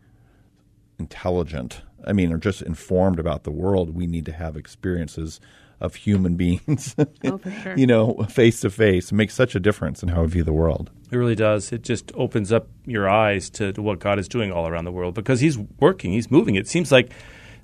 intelligent, 0.99 1.81
I 2.05 2.13
mean, 2.13 2.31
or 2.31 2.37
just 2.37 2.61
informed 2.61 3.19
about 3.19 3.43
the 3.43 3.51
world, 3.51 3.95
we 3.95 4.07
need 4.07 4.25
to 4.25 4.31
have 4.31 4.55
experiences 4.55 5.39
of 5.81 5.95
human 5.95 6.35
beings, 6.37 6.95
Oh, 7.25 7.37
for 7.37 7.51
sure. 7.51 7.77
you 7.77 7.85
know, 7.87 8.13
face 8.29 8.61
to 8.61 8.69
face. 8.69 9.11
It 9.11 9.15
makes 9.15 9.33
such 9.33 9.55
a 9.55 9.59
difference 9.59 10.01
in 10.03 10.09
how 10.09 10.21
we 10.21 10.27
view 10.27 10.43
the 10.43 10.53
world. 10.53 10.89
It 11.11 11.17
really 11.17 11.35
does. 11.35 11.71
It 11.71 11.81
just 11.83 12.11
opens 12.15 12.51
up 12.53 12.67
your 12.85 13.09
eyes 13.09 13.49
to, 13.51 13.73
to 13.73 13.81
what 13.81 13.99
God 13.99 14.17
is 14.19 14.27
doing 14.27 14.51
all 14.51 14.67
around 14.67 14.85
the 14.85 14.91
world 14.91 15.15
because 15.15 15.41
He's 15.41 15.57
working, 15.57 16.11
He's 16.13 16.31
moving. 16.31 16.55
It 16.55 16.67
seems 16.67 16.91
like 16.91 17.11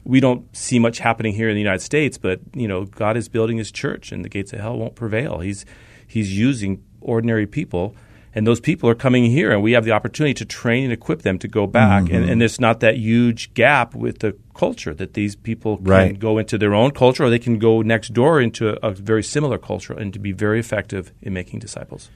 we 0.04 0.20
don't 0.20 0.54
see 0.56 0.78
much 0.80 0.98
happening 1.00 1.34
here 1.34 1.48
in 1.48 1.56
the 1.56 1.62
United 1.62 1.82
States, 1.82 2.18
but 2.18 2.40
you 2.54 2.68
know, 2.68 2.86
God 2.86 3.16
is 3.18 3.30
building 3.30 3.58
His 3.58 3.72
church, 3.72 4.12
and 4.12 4.26
the 4.26 4.30
gates 4.30 4.52
of 4.52 4.60
hell 4.60 4.78
won't 4.78 4.96
prevail. 4.96 5.40
He's 5.40 5.66
He's 6.08 6.38
using 6.38 6.84
ordinary 7.00 7.48
people, 7.48 7.96
and 8.34 8.48
those 8.48 8.60
people 8.60 8.90
are 8.90 8.96
coming 8.96 9.26
here, 9.26 9.52
and 9.52 9.62
we 9.62 9.74
have 9.74 9.84
the 9.84 9.92
opportunity 9.92 10.34
to 10.36 10.46
train 10.46 10.86
and 10.86 10.94
equip 10.94 11.22
them 11.24 11.38
to 11.40 11.48
go 11.48 11.68
back. 11.68 12.04
And, 12.04 12.10
mm-hmm. 12.10 12.30
and 12.30 12.42
there's 12.42 12.60
not 12.60 12.80
that 12.80 12.98
huge 12.98 13.54
gap 13.54 13.94
with 13.94 14.20
the 14.20 14.38
culture 14.56 14.94
that 14.94 15.14
these 15.14 15.36
people 15.36 15.78
can 15.78 15.86
Right. 15.86 16.20
go 16.20 16.38
into 16.38 16.58
their 16.58 16.74
own 16.74 16.92
culture, 16.92 17.26
or 17.26 17.30
they 17.30 17.40
can 17.40 17.60
go 17.60 17.82
next 17.82 18.14
door 18.14 18.40
into 18.40 18.78
a 18.86 18.92
very 18.92 19.24
similar 19.24 19.58
culture, 19.58 19.94
and 19.94 20.14
to 20.14 20.20
be 20.20 20.32
very 20.32 20.60
effective 20.60 21.12
in 21.22 21.34
making 21.34 21.60
disciples. 21.60 22.10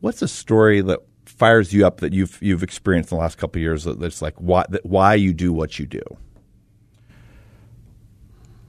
What's 0.00 0.20
a 0.20 0.28
story 0.28 0.82
that 0.82 1.00
fires 1.24 1.72
you 1.72 1.86
up 1.86 2.00
that 2.00 2.12
you've 2.12 2.38
you've 2.42 2.62
experienced 2.62 3.10
in 3.10 3.16
the 3.16 3.22
last 3.22 3.38
couple 3.38 3.58
of 3.58 3.62
years 3.62 3.84
that, 3.84 3.98
that's 3.98 4.20
like 4.20 4.34
why 4.36 4.64
that 4.68 4.84
why 4.84 5.14
you 5.14 5.32
do 5.32 5.52
what 5.52 5.78
you 5.78 5.86
do? 5.86 6.02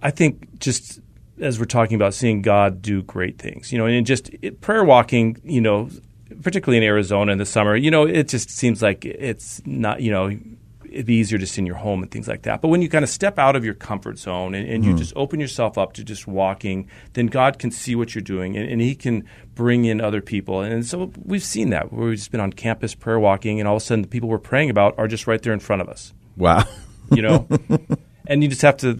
I 0.01 0.11
think 0.11 0.59
just 0.59 1.01
as 1.41 1.59
we're 1.59 1.65
talking 1.65 1.95
about 1.95 2.13
seeing 2.13 2.41
God 2.41 2.81
do 2.81 3.01
great 3.03 3.37
things, 3.37 3.71
you 3.71 3.77
know, 3.77 3.85
and 3.85 4.05
just 4.05 4.29
it, 4.41 4.61
prayer 4.61 4.85
walking, 4.85 5.37
you 5.43 5.59
know, 5.59 5.89
particularly 6.41 6.77
in 6.77 6.83
Arizona 6.83 7.31
in 7.31 7.37
the 7.37 7.45
summer, 7.45 7.75
you 7.75 7.91
know, 7.91 8.03
it 8.05 8.27
just 8.27 8.49
seems 8.49 8.81
like 8.81 9.05
it's 9.05 9.61
not, 9.65 10.01
you 10.01 10.11
know, 10.11 10.37
it'd 10.89 11.05
be 11.07 11.15
easier 11.15 11.37
just 11.37 11.57
in 11.57 11.65
your 11.65 11.75
home 11.75 12.01
and 12.01 12.09
things 12.09 12.25
like 12.27 12.43
that. 12.43 12.61
But 12.61 12.69
when 12.69 12.81
you 12.81 12.87
kind 12.87 13.03
of 13.03 13.09
step 13.09 13.37
out 13.37 13.57
of 13.57 13.65
your 13.65 13.73
comfort 13.73 14.17
zone 14.17 14.55
and, 14.55 14.65
and 14.67 14.81
Mm-hmm. 14.83 14.91
you 14.93 14.97
just 14.97 15.11
open 15.17 15.39
yourself 15.41 15.77
up 15.77 15.91
to 15.93 16.03
just 16.05 16.25
walking, 16.25 16.87
then 17.13 17.25
God 17.27 17.59
can 17.59 17.69
see 17.69 17.95
what 17.95 18.15
you're 18.15 18.21
doing 18.21 18.55
and, 18.55 18.69
and 18.69 18.79
He 18.81 18.95
can 18.95 19.25
bring 19.55 19.83
in 19.85 19.99
other 19.99 20.21
people. 20.21 20.61
And 20.61 20.85
so 20.85 21.11
we've 21.23 21.43
seen 21.43 21.69
that. 21.71 21.91
We've 21.91 22.15
just 22.15 22.31
been 22.31 22.39
on 22.39 22.53
campus 22.53 22.95
prayer 22.95 23.19
walking, 23.19 23.59
and 23.59 23.67
all 23.67 23.75
of 23.75 23.81
a 23.81 23.85
sudden 23.85 24.03
the 24.03 24.07
people 24.07 24.29
we're 24.29 24.37
praying 24.37 24.69
about 24.69 24.97
are 24.97 25.07
just 25.09 25.27
right 25.27 25.41
there 25.41 25.53
in 25.53 25.59
front 25.59 25.81
of 25.81 25.89
us 25.89 26.13
Wow. 26.37 26.63
you 27.11 27.21
know 27.21 27.47
and 28.27 28.41
you 28.41 28.47
just 28.49 28.61
have 28.61 28.77
to 28.77 28.99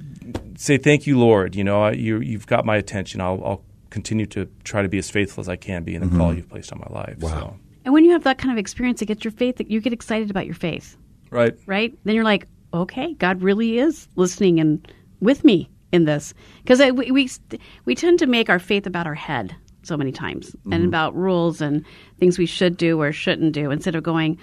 say 0.58 0.78
thank 0.78 1.08
you 1.08 1.18
lord 1.18 1.56
you 1.56 1.64
know 1.64 1.88
you, 1.90 2.20
you've 2.20 2.46
got 2.48 2.66
my 2.66 2.76
attention 2.78 3.20
I'll, 3.22 3.42
I'll 3.44 3.62
continue 3.96 4.26
to 4.26 4.42
try 4.66 4.82
to 4.82 4.90
be 4.90 4.98
as 4.98 5.10
faithful 5.10 5.42
as 5.42 5.48
i 5.48 5.56
can 5.56 5.84
be 5.84 5.96
in 5.96 6.02
the 6.02 6.08
mm-hmm. 6.08 6.18
call 6.18 6.34
you've 6.36 6.50
placed 6.50 6.72
on 6.74 6.80
my 6.80 6.92
life 7.02 7.18
so 7.22 7.56
And 7.86 7.94
when 7.94 8.04
you 8.04 8.12
have 8.12 8.24
that 8.24 8.40
kind 8.40 8.52
of 8.52 8.58
experience, 8.58 9.02
it 9.02 9.06
gets 9.06 9.24
your 9.24 9.32
faith. 9.32 9.62
You 9.66 9.80
get 9.80 9.94
excited 9.94 10.32
about 10.32 10.48
your 10.48 10.56
faith, 10.56 10.98
right 11.30 11.56
right? 11.68 11.98
Then 12.04 12.16
you're 12.16 12.24
like, 12.24 12.48
okay, 12.74 13.14
God 13.14 13.42
really 13.42 13.78
is 13.78 14.08
listening 14.16 14.60
and 14.60 14.92
with 15.22 15.44
me 15.44 15.70
in 15.92 16.06
this. 16.06 16.34
Because 16.64 16.80
we, 16.80 17.12
we 17.12 17.30
we 17.86 17.96
tend 17.96 18.20
to 18.20 18.26
make 18.26 18.50
our 18.50 18.60
faith 18.60 18.88
about 18.88 19.06
our 19.06 19.14
head 19.16 19.56
so 19.84 19.96
many 19.96 20.12
times 20.12 20.56
and 20.66 20.74
mm-hmm. 20.74 20.88
about 20.88 21.16
rules 21.16 21.62
and 21.62 21.86
things 22.20 22.40
we 22.40 22.48
should 22.48 22.76
do 22.76 23.00
or 23.00 23.12
shouldn't 23.12 23.54
do 23.54 23.70
instead 23.70 23.96
of 23.96 24.02
going. 24.02 24.40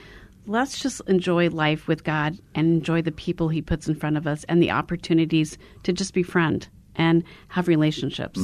Let's 0.47 0.79
just 0.79 1.01
enjoy 1.09 1.51
life 1.51 1.89
with 1.89 2.05
God 2.05 2.39
and 2.55 2.67
enjoy 2.67 3.03
the 3.03 3.13
people 3.13 3.49
He 3.49 3.61
puts 3.61 3.89
in 3.89 3.97
front 3.97 4.17
of 4.17 4.27
us 4.27 4.45
and 4.49 4.63
the 4.63 4.71
opportunities 4.71 5.59
to 5.83 5.93
just 5.93 6.15
befriend 6.15 6.69
and 6.97 7.25
have 7.49 7.69
relationships. 7.69 8.41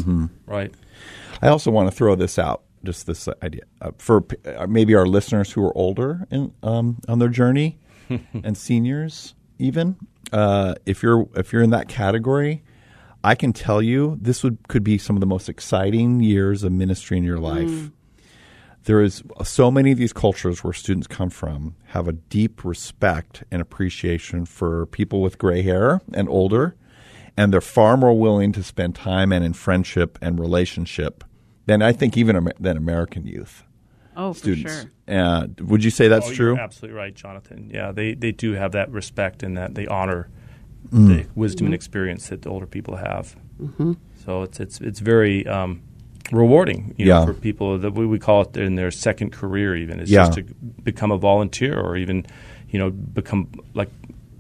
right 0.47 0.75
I 1.43 1.49
also 1.49 1.71
want 1.71 1.89
to 1.91 1.97
throw 1.97 2.15
this 2.17 2.39
out, 2.39 2.63
just 2.85 3.07
this 3.07 3.29
idea 3.43 3.63
uh, 3.81 3.93
for 3.99 4.23
p- 4.23 4.37
uh, 4.51 4.67
maybe 4.67 4.95
our 4.95 5.07
listeners 5.07 5.53
who 5.53 5.65
are 5.65 5.77
older 5.77 6.27
in, 6.31 6.53
um, 6.63 6.99
on 7.09 7.19
their 7.21 7.29
journey, 7.29 7.79
and 8.43 8.57
seniors 8.57 9.35
even. 9.59 9.97
Uh, 10.33 10.75
if 10.85 11.03
you're 11.03 11.29
if 11.37 11.53
you're 11.53 11.63
in 11.63 11.71
that 11.71 11.89
category, 11.89 12.63
I 13.23 13.35
can 13.35 13.53
tell 13.53 13.81
you 13.81 14.19
this 14.21 14.43
would 14.43 14.59
could 14.69 14.83
be 14.85 14.99
some 14.99 15.17
of 15.17 15.21
the 15.21 15.27
most 15.27 15.49
exciting 15.49 16.21
years 16.21 16.65
of 16.65 16.73
ministry 16.73 17.17
in 17.19 17.25
your 17.25 17.39
life. 17.39 17.91
There 18.85 19.03
is 19.03 19.23
so 19.45 19.71
many 19.71 19.93
of 19.93 19.99
these 19.99 20.13
cultures 20.15 20.65
where 20.65 20.73
students 20.73 21.07
come 21.07 21.31
from 21.31 21.75
have 21.89 22.09
a 22.09 22.13
deep 22.13 22.65
respect 22.65 23.45
and 23.51 23.61
appreciation 23.61 24.47
for 24.47 24.87
people 24.87 25.21
with 25.21 25.37
gray 25.39 25.63
hair 25.63 26.01
and 26.15 26.29
older, 26.29 26.75
and 27.39 27.53
they're 27.53 27.61
far 27.63 27.97
more 27.97 28.13
willing 28.19 28.53
to 28.53 28.63
spend 28.63 28.95
time 28.97 29.33
and 29.33 29.45
in 29.45 29.53
friendship 29.55 30.19
and 30.21 30.39
relationship 30.41 31.25
than 31.67 31.81
I 31.83 31.93
think 31.93 32.17
even 32.17 32.37
Amer- 32.37 32.53
than 32.61 32.77
American 32.77 33.27
youth 33.27 33.63
Oh, 34.17 34.33
students. 34.33 34.75
for 34.75 34.91
sure. 35.09 35.17
Uh, 35.17 35.47
would 35.61 35.83
you 35.85 35.91
say 35.91 36.09
that's 36.09 36.29
Oh, 36.29 36.35
true? 36.35 36.53
you're 36.55 36.61
absolutely 36.61 36.99
right 36.99 37.15
jonathan 37.15 37.71
yeah 37.73 37.93
they, 37.93 38.15
they 38.15 38.33
do 38.33 38.53
have 38.53 38.73
that 38.73 38.91
respect 38.91 39.43
and 39.43 39.57
that 39.57 39.75
they 39.75 39.87
honor 39.87 40.29
Mm. 40.93 41.09
the 41.09 41.27
wisdom 41.35 41.67
and 41.67 41.75
experience 41.75 42.29
that 42.29 42.43
the 42.43 42.49
older 42.49 42.67
people 42.67 42.97
have 42.97 43.37
so 44.25 44.43
it's 44.43 44.59
it's 44.61 44.81
it's 44.81 45.01
very 45.01 45.45
um, 45.47 45.83
rewarding 46.33 46.95
you 46.97 47.07
Yeah. 47.07 47.19
know, 47.21 47.27
for 47.27 47.35
people 47.35 47.79
that 47.79 47.93
we, 47.95 48.07
we 48.07 48.19
call 48.19 48.43
it 48.43 48.57
in 48.57 48.75
their 48.77 48.91
second 48.91 49.31
career 49.33 49.75
even 49.77 49.99
is 50.01 50.11
Yeah. 50.11 50.21
just 50.27 50.35
to 50.35 50.43
become 50.85 51.11
a 51.11 51.19
volunteer 51.19 51.79
or 51.79 51.97
even 51.97 52.25
you 52.71 52.79
know 52.79 52.91
become 52.91 53.49
like 53.75 53.91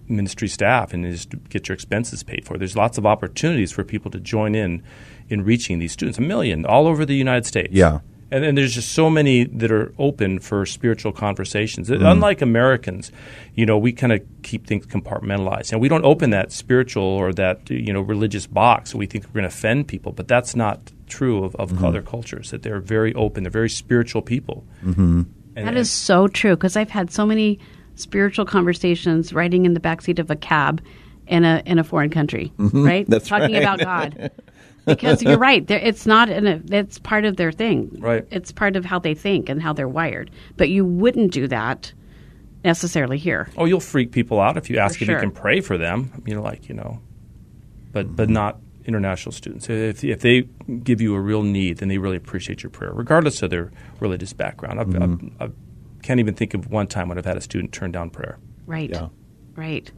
ministry 0.09 0.49
staff 0.49 0.93
and 0.95 1.05
just 1.05 1.31
get 1.49 1.69
your 1.69 1.75
expenses 1.75 2.23
paid 2.23 2.45
for 2.45 2.57
there's 2.59 2.77
lots 2.77 2.99
of 2.99 3.05
opportunities 3.07 3.71
for 3.73 3.85
people 3.85 4.11
to 4.11 4.19
join 4.21 4.55
in 4.55 4.83
in 5.29 5.45
reaching 5.45 5.79
these 5.79 5.93
students 5.93 6.19
a 6.19 6.23
million 6.23 6.65
all 6.67 6.87
over 6.87 7.05
the 7.05 7.15
united 7.15 7.45
states 7.47 7.73
Yeah. 7.73 8.01
and, 8.31 8.45
and 8.45 8.57
there's 8.59 8.75
just 8.75 8.93
so 8.93 9.09
many 9.11 9.45
that 9.45 9.71
are 9.71 9.93
open 9.99 10.39
for 10.39 10.67
spiritual 10.67 11.13
conversations. 11.13 11.89
Mm. 11.89 12.05
Unlike 12.13 12.43
Americans, 12.43 13.11
you 13.55 13.65
know, 13.65 13.79
we 13.79 13.91
kind 13.93 14.13
of 14.13 14.21
keep 14.43 14.67
things 14.67 14.85
compartmentalized, 14.87 15.73
and 15.73 15.81
we 15.81 15.89
don't 15.89 16.05
open 16.05 16.29
that 16.31 16.53
spiritual 16.53 17.03
or 17.05 17.33
that 17.33 17.71
you 17.71 17.91
know 17.93 18.03
religious 18.03 18.47
box. 18.47 18.95
We 18.95 19.07
think 19.07 19.25
we're 19.25 19.41
going 19.41 19.51
to 19.51 19.57
offend 19.57 19.89
people, 19.89 20.13
but 20.13 20.29
that's 20.29 20.55
not 20.55 20.93
true 21.07 21.43
of, 21.45 21.53
Mm-hmm. 21.55 21.85
other 21.85 22.03
cultures. 22.03 22.51
That 22.51 22.63
they're 22.65 22.81
very 22.81 23.15
open. 23.15 23.45
They're 23.45 23.51
very 23.51 23.71
spiritual 23.71 24.21
people. 24.21 24.67
Mm-hmm. 24.85 25.23
And, 25.57 25.67
That 25.67 25.77
is 25.79 25.91
so 25.91 26.29
true 26.29 26.55
because 26.55 26.77
I've 26.77 26.91
had 26.91 27.11
so 27.11 27.25
many 27.25 27.59
spiritual 27.99 28.45
conversations 28.45 29.33
riding 29.33 29.67
in 29.67 29.75
the 29.75 29.81
backseat 29.81 30.19
of 30.19 30.31
a 30.31 30.37
cab 30.37 30.83
in 31.27 31.45
a 31.45 31.63
in 31.67 31.79
a 31.79 31.85
foreign 31.85 32.11
country, 32.11 32.53
right? 32.59 33.05
Mm-hmm. 33.05 33.11
That's 33.11 33.29
Talking 33.29 33.53
right. 33.55 33.63
about 33.63 33.79
God. 33.81 34.31
Because 34.87 35.23
you're 35.23 35.37
right, 35.39 35.71
it's 35.71 36.07
not 36.07 36.31
in 36.31 36.47
a, 36.47 36.63
it's 36.71 36.99
part 36.99 37.27
of 37.27 37.37
their 37.37 37.53
thing. 37.53 37.95
Right. 37.99 38.27
It's 38.31 38.51
part 38.51 38.75
of 38.75 38.87
how 38.87 38.99
they 38.99 39.13
think 39.13 39.51
and 39.51 39.61
how 39.61 39.75
they're 39.75 39.87
wired. 39.89 40.31
But 40.57 40.71
you 40.71 40.87
wouldn't 40.87 41.31
do 41.31 41.47
that 41.49 41.93
necessarily 42.65 43.19
here. 43.19 43.51
oh, 43.59 43.67
you'll 43.67 43.81
freak 43.81 44.13
people 44.13 44.41
out 44.41 44.57
if 44.57 44.71
you 44.71 44.79
ask 44.79 44.99
For 44.99 45.05
if 45.05 45.07
sure. 45.07 45.17
you 45.17 45.21
can 45.21 45.31
pray 45.31 45.61
for 45.61 45.77
them. 45.77 46.23
You 46.25 46.35
know, 46.37 46.43
like 46.43 46.71
you 46.71 46.75
know, 46.75 47.01
but 47.93 48.17
but 48.17 48.31
not 48.31 48.61
international 48.87 49.33
students. 49.33 49.69
If 49.69 50.03
if 50.03 50.21
they 50.21 50.49
give 50.83 51.03
you 51.03 51.15
a 51.15 51.21
real 51.21 51.43
need, 51.43 51.79
then 51.79 51.89
they 51.89 51.99
really 51.99 52.17
appreciate 52.17 52.63
your 52.63 52.71
prayer, 52.71 52.93
regardless 52.95 53.43
of 53.43 53.51
their 53.51 53.71
religious 54.01 54.33
background. 54.33 54.81
I've, 54.81 55.03
I've, 55.03 55.51
I 55.51 55.51
can't 56.09 56.21
even 56.21 56.33
think 56.33 56.55
of 56.55 56.71
one 56.71 56.87
time 56.87 57.11
when 57.11 57.19
I've 57.19 57.27
had 57.27 57.37
a 57.37 57.41
student 57.43 57.71
turn 57.71 57.93
down 57.93 58.09
prayer. 58.09 58.39
Right. 58.65 58.89
Yeah. 58.89 59.09
Right. 59.57 59.93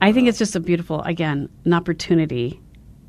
I 0.00 0.10
think 0.10 0.26
it's 0.26 0.38
just 0.38 0.56
a 0.56 0.60
beautiful, 0.60 1.02
again, 1.02 1.50
an 1.66 1.74
opportunity 1.74 2.58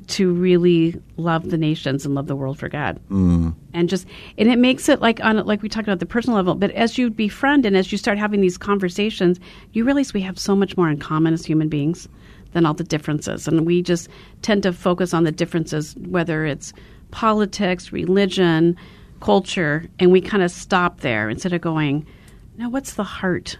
to 0.08 0.30
really 0.30 1.00
love 1.16 1.48
the 1.48 1.56
nations 1.56 2.04
and 2.04 2.14
love 2.14 2.26
the 2.26 2.36
world 2.36 2.58
for 2.58 2.68
God. 2.68 3.00
Mm. 3.08 3.54
And 3.72 3.88
just, 3.88 4.06
and 4.36 4.50
it 4.50 4.58
makes 4.58 4.90
it 4.90 5.00
like 5.00 5.24
on, 5.24 5.38
like 5.46 5.62
we 5.62 5.70
talked 5.70 5.88
about 5.88 6.00
the 6.00 6.06
personal 6.06 6.36
level, 6.36 6.54
but 6.54 6.70
as 6.72 6.98
you 6.98 7.08
befriend 7.08 7.64
and 7.64 7.78
as 7.78 7.90
you 7.90 7.96
start 7.96 8.18
having 8.18 8.42
these 8.42 8.58
conversations, 8.58 9.40
you 9.72 9.82
realize 9.82 10.12
we 10.12 10.20
have 10.20 10.38
so 10.38 10.54
much 10.54 10.76
more 10.76 10.90
in 10.90 10.98
common 10.98 11.32
as 11.32 11.46
human 11.46 11.70
beings 11.70 12.06
than 12.52 12.66
all 12.66 12.74
the 12.74 12.84
differences. 12.84 13.48
And 13.48 13.64
we 13.64 13.80
just 13.80 14.10
tend 14.42 14.62
to 14.64 14.72
focus 14.74 15.14
on 15.14 15.24
the 15.24 15.32
differences, 15.32 15.96
whether 15.96 16.44
it's 16.44 16.74
politics, 17.10 17.90
religion, 17.90 18.76
culture, 19.20 19.86
and 19.98 20.12
we 20.12 20.20
kind 20.20 20.42
of 20.42 20.50
stop 20.50 21.00
there 21.00 21.30
instead 21.30 21.54
of 21.54 21.62
going, 21.62 22.06
now 22.56 22.68
what's 22.68 22.94
the 22.94 23.04
heart 23.04 23.58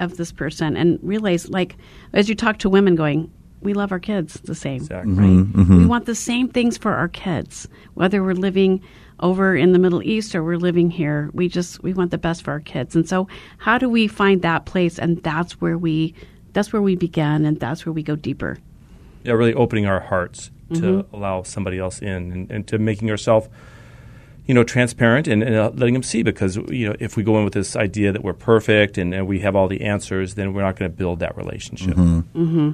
of 0.00 0.16
this 0.16 0.32
person? 0.32 0.76
And 0.76 0.98
realize 1.02 1.48
like 1.48 1.76
as 2.12 2.28
you 2.28 2.34
talk 2.34 2.58
to 2.58 2.68
women 2.70 2.94
going 2.94 3.30
we 3.60 3.72
love 3.72 3.92
our 3.92 3.98
kids 3.98 4.34
the 4.44 4.54
same. 4.54 4.76
Exactly. 4.76 5.12
right? 5.14 5.68
We 5.70 5.86
want 5.86 6.04
the 6.04 6.14
same 6.14 6.48
things 6.48 6.76
for 6.76 6.92
our 6.92 7.08
kids 7.08 7.66
whether 7.94 8.22
we're 8.22 8.34
living 8.34 8.82
over 9.20 9.54
in 9.56 9.72
the 9.72 9.78
middle 9.78 10.02
east 10.02 10.34
or 10.34 10.42
we're 10.44 10.58
living 10.58 10.90
here. 10.90 11.30
We 11.32 11.48
just 11.48 11.82
we 11.82 11.94
want 11.94 12.10
the 12.10 12.18
best 12.18 12.42
for 12.42 12.50
our 12.50 12.60
kids. 12.60 12.94
And 12.94 13.08
so 13.08 13.26
how 13.58 13.78
do 13.78 13.88
we 13.88 14.06
find 14.08 14.42
that 14.42 14.66
place? 14.66 14.98
And 14.98 15.22
that's 15.22 15.60
where 15.60 15.78
we 15.78 16.14
that's 16.52 16.72
where 16.72 16.82
we 16.82 16.94
begin 16.96 17.44
and 17.46 17.58
that's 17.58 17.86
where 17.86 17.92
we 17.92 18.02
go 18.02 18.16
deeper. 18.16 18.58
Yeah, 19.22 19.32
really 19.32 19.54
opening 19.54 19.86
our 19.86 20.00
hearts 20.00 20.50
to 20.74 20.80
Mm-hmm. 20.80 21.14
allow 21.14 21.42
somebody 21.42 21.78
else 21.78 22.00
in 22.00 22.32
and, 22.32 22.50
and 22.50 22.66
to 22.68 22.78
making 22.78 23.10
ourselves, 23.10 23.48
you 24.46 24.54
know, 24.54 24.64
transparent 24.64 25.26
and, 25.26 25.42
and 25.42 25.54
uh, 25.54 25.70
letting 25.74 25.94
them 25.94 26.02
see. 26.02 26.22
Because 26.22 26.56
you 26.56 26.88
know, 26.88 26.96
if 27.00 27.16
we 27.16 27.22
go 27.22 27.38
in 27.38 27.44
with 27.44 27.54
this 27.54 27.76
idea 27.76 28.12
that 28.12 28.22
we're 28.22 28.32
perfect 28.32 28.98
and, 28.98 29.14
and 29.14 29.26
we 29.26 29.40
have 29.40 29.56
all 29.56 29.68
the 29.68 29.82
answers, 29.82 30.34
then 30.34 30.52
we're 30.52 30.62
not 30.62 30.76
going 30.76 30.90
to 30.90 30.96
build 30.96 31.20
that 31.20 31.36
relationship. 31.36 31.94
Mm-hmm. 31.94 32.72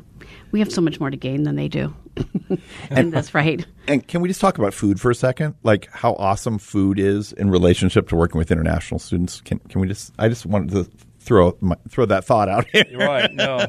we 0.53 0.59
have 0.61 0.73
so 0.73 0.81
much 0.81 1.01
more 1.01 1.11
to 1.11 1.17
gain 1.17 1.45
than 1.45 1.57
they 1.57 1.69
do 1.69 1.95
and 2.91 3.13
that's 3.13 3.35
right 3.35 3.67
And 3.89 4.07
can 4.07 4.21
we 4.21 4.29
just 4.29 4.41
talk 4.41 4.59
about 4.59 4.75
food 4.75 5.01
for 5.01 5.11
a 5.11 5.15
second? 5.15 5.55
Like 5.63 5.89
how 5.91 6.15
awesome 6.15 6.59
food 6.59 6.99
is 6.99 7.33
in 7.33 7.51
relationship 7.51 8.09
to 8.09 8.17
working 8.17 8.39
with 8.39 8.51
international 8.51 8.99
students. 8.99 9.41
Can 9.41 9.59
can 9.61 9.81
we 9.81 9.89
just? 9.89 10.13
I 10.19 10.29
just 10.29 10.47
wanted 10.47 10.71
to 10.71 10.91
throw 11.19 11.57
my, 11.61 11.77
throw 11.89 12.07
that 12.07 12.25
thought 12.25 12.49
out 12.49 12.67
here. 12.73 12.85
You're 12.91 13.01
right. 13.01 13.33
No. 13.33 13.67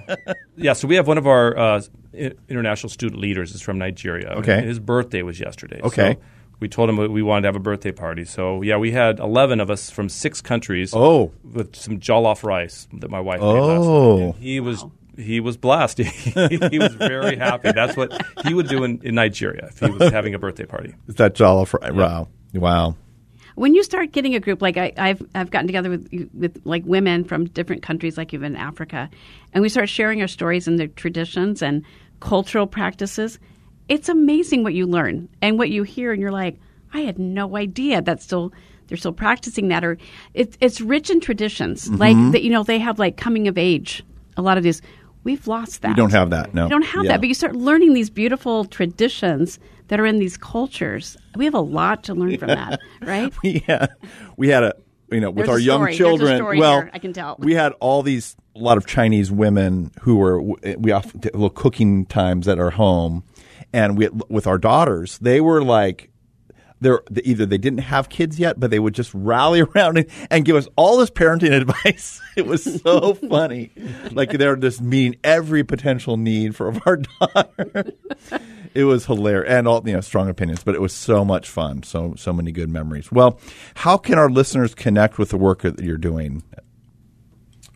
Yeah. 0.55 0.73
So 0.73 0.87
we 0.87 0.95
have 0.95 1.07
one 1.07 1.17
of 1.17 1.27
our 1.27 1.57
uh, 1.57 1.81
international 2.13 2.89
student 2.89 3.19
leaders 3.19 3.53
is 3.55 3.61
from 3.61 3.77
Nigeria. 3.77 4.29
Okay. 4.37 4.61
His 4.61 4.79
birthday 4.79 5.21
was 5.23 5.39
yesterday. 5.39 5.81
Okay. 5.81 6.13
So 6.13 6.19
we 6.61 6.69
told 6.69 6.89
him 6.89 6.95
we 7.11 7.21
wanted 7.21 7.41
to 7.41 7.47
have 7.49 7.55
a 7.57 7.59
birthday 7.59 7.91
party. 7.91 8.23
So 8.23 8.61
yeah, 8.61 8.77
we 8.77 8.91
had 8.91 9.19
11 9.19 9.59
of 9.59 9.69
us 9.69 9.89
from 9.89 10.07
six 10.07 10.39
countries. 10.39 10.93
Oh. 10.95 11.31
With 11.43 11.75
some 11.75 11.99
jollof 11.99 12.43
rice 12.43 12.87
that 12.93 13.09
my 13.09 13.19
wife 13.19 13.41
made 13.41 13.45
Oh. 13.47 13.65
last 13.67 13.85
night. 14.19 14.25
And 14.27 14.35
he 14.35 14.59
was. 14.61 14.85
He 15.17 15.41
was 15.41 15.57
blessed. 15.57 15.97
he 15.97 16.79
was 16.79 16.95
very 16.95 17.35
happy. 17.35 17.73
That's 17.73 17.97
what 17.97 18.13
he 18.47 18.53
would 18.53 18.69
do 18.69 18.85
in, 18.85 19.01
in 19.03 19.13
Nigeria 19.13 19.67
if 19.67 19.79
he 19.79 19.91
was 19.91 20.09
having 20.09 20.33
a 20.33 20.39
birthday 20.39 20.63
party. 20.65 20.95
Is 21.07 21.15
that 21.15 21.35
jollof? 21.35 21.73
Right? 21.79 21.93
Wow, 21.93 22.29
wow. 22.53 22.95
when 23.55 23.75
you 23.75 23.83
start 23.83 24.13
getting 24.13 24.35
a 24.35 24.39
group 24.39 24.61
like 24.61 24.77
I, 24.77 24.93
I've 24.97 25.21
I've 25.35 25.51
gotten 25.51 25.67
together 25.67 25.89
with 25.89 26.29
with 26.33 26.61
like 26.63 26.83
women 26.85 27.25
from 27.25 27.45
different 27.47 27.83
countries, 27.83 28.17
like 28.17 28.33
even 28.33 28.55
Africa, 28.55 29.09
and 29.53 29.61
we 29.61 29.67
start 29.67 29.89
sharing 29.89 30.21
our 30.21 30.29
stories 30.29 30.65
and 30.65 30.79
their 30.79 30.87
traditions 30.87 31.61
and 31.61 31.83
cultural 32.21 32.65
practices. 32.65 33.37
It's 33.91 34.07
amazing 34.09 34.63
what 34.63 34.73
you 34.73 34.87
learn 34.87 35.27
and 35.41 35.57
what 35.59 35.69
you 35.69 35.83
hear, 35.83 36.11
and 36.13 36.21
you're 36.21 36.31
like, 36.31 36.57
I 36.93 37.01
had 37.01 37.19
no 37.19 37.57
idea 37.57 38.01
that's 38.01 38.23
still 38.23 38.53
they're 38.87 38.97
still 38.97 39.13
practicing 39.13 39.67
that, 39.69 39.83
or 39.83 39.97
it's 40.33 40.57
it's 40.61 40.81
rich 40.81 41.09
in 41.09 41.19
traditions. 41.19 41.85
Mm-hmm. 41.87 41.95
Like 41.97 42.31
that, 42.31 42.41
you 42.43 42.49
know, 42.49 42.63
they 42.63 42.79
have 42.79 42.99
like 42.99 43.17
coming 43.17 43.47
of 43.47 43.57
age. 43.57 44.03
A 44.37 44.41
lot 44.41 44.57
of 44.57 44.63
these, 44.63 44.81
we've 45.25 45.45
lost 45.47 45.81
that. 45.81 45.89
We 45.89 45.95
don't 45.95 46.11
have 46.11 46.29
that. 46.29 46.53
No, 46.53 46.63
We 46.65 46.69
don't 46.69 46.85
have 46.85 47.03
Yeah. 47.03 47.11
that, 47.11 47.19
but 47.21 47.27
you 47.27 47.33
start 47.33 47.55
learning 47.55 47.93
these 47.93 48.09
beautiful 48.09 48.63
traditions 48.65 49.59
that 49.89 49.99
are 49.99 50.05
in 50.05 50.19
these 50.19 50.37
cultures. 50.37 51.17
We 51.35 51.43
have 51.45 51.53
a 51.53 51.59
lot 51.59 52.03
to 52.05 52.13
learn 52.13 52.37
from 52.37 52.47
that, 52.47 52.79
right? 53.01 53.31
yeah, 53.43 53.87
we 54.37 54.47
had 54.49 54.63
a 54.63 54.73
you 55.11 55.19
know 55.19 55.29
with 55.29 55.45
There's 55.47 55.49
our 55.49 55.59
young 55.59 55.79
story. 55.81 55.91
There's 55.91 55.99
a 55.99 56.03
children. 56.03 56.37
story 56.37 56.59
well, 56.59 56.81
here, 56.81 56.91
I 56.93 56.99
can 56.99 57.11
tell. 57.13 57.35
we 57.39 57.53
had 57.55 57.73
all 57.81 58.03
these 58.03 58.35
a 58.55 58.59
lot 58.59 58.77
of 58.77 58.85
Chinese 58.85 59.31
women 59.31 59.91
who 60.01 60.15
were 60.17 60.41
we 60.41 60.91
often 60.91 61.21
little 61.33 61.49
cooking 61.49 62.05
times 62.05 62.47
at 62.47 62.59
our 62.59 62.71
home, 62.71 63.23
and 63.73 63.97
we 63.97 64.09
with 64.29 64.47
our 64.47 64.57
daughters, 64.57 65.17
they 65.19 65.41
were 65.41 65.63
like. 65.63 66.09
They're, 66.83 67.03
either 67.23 67.45
they 67.45 67.59
didn't 67.59 67.81
have 67.81 68.09
kids 68.09 68.39
yet, 68.39 68.59
but 68.59 68.71
they 68.71 68.79
would 68.79 68.95
just 68.95 69.13
rally 69.13 69.61
around 69.75 69.99
and, 69.99 70.07
and 70.31 70.43
give 70.43 70.55
us 70.55 70.67
all 70.75 70.97
this 70.97 71.11
parenting 71.11 71.51
advice. 71.61 72.19
It 72.35 72.47
was 72.47 72.81
so 72.81 73.13
funny. 73.29 73.69
Like 74.09 74.31
they're 74.31 74.55
just 74.55 74.81
meeting 74.81 75.19
every 75.23 75.63
potential 75.63 76.17
need 76.17 76.55
for 76.55 76.73
our 76.87 76.97
daughter. 76.97 77.93
It 78.73 78.85
was 78.85 79.05
hilarious 79.05 79.51
and 79.51 79.67
all 79.67 79.83
you 79.85 79.93
know 79.93 80.01
strong 80.01 80.27
opinions, 80.27 80.63
but 80.63 80.73
it 80.73 80.81
was 80.81 80.93
so 80.93 81.23
much 81.23 81.49
fun. 81.49 81.83
So 81.83 82.15
so 82.17 82.33
many 82.33 82.51
good 82.51 82.69
memories. 82.69 83.11
Well, 83.11 83.39
how 83.75 83.97
can 83.97 84.17
our 84.17 84.31
listeners 84.31 84.73
connect 84.73 85.19
with 85.19 85.29
the 85.29 85.37
work 85.37 85.61
that 85.61 85.79
you're 85.81 85.97
doing? 85.97 86.41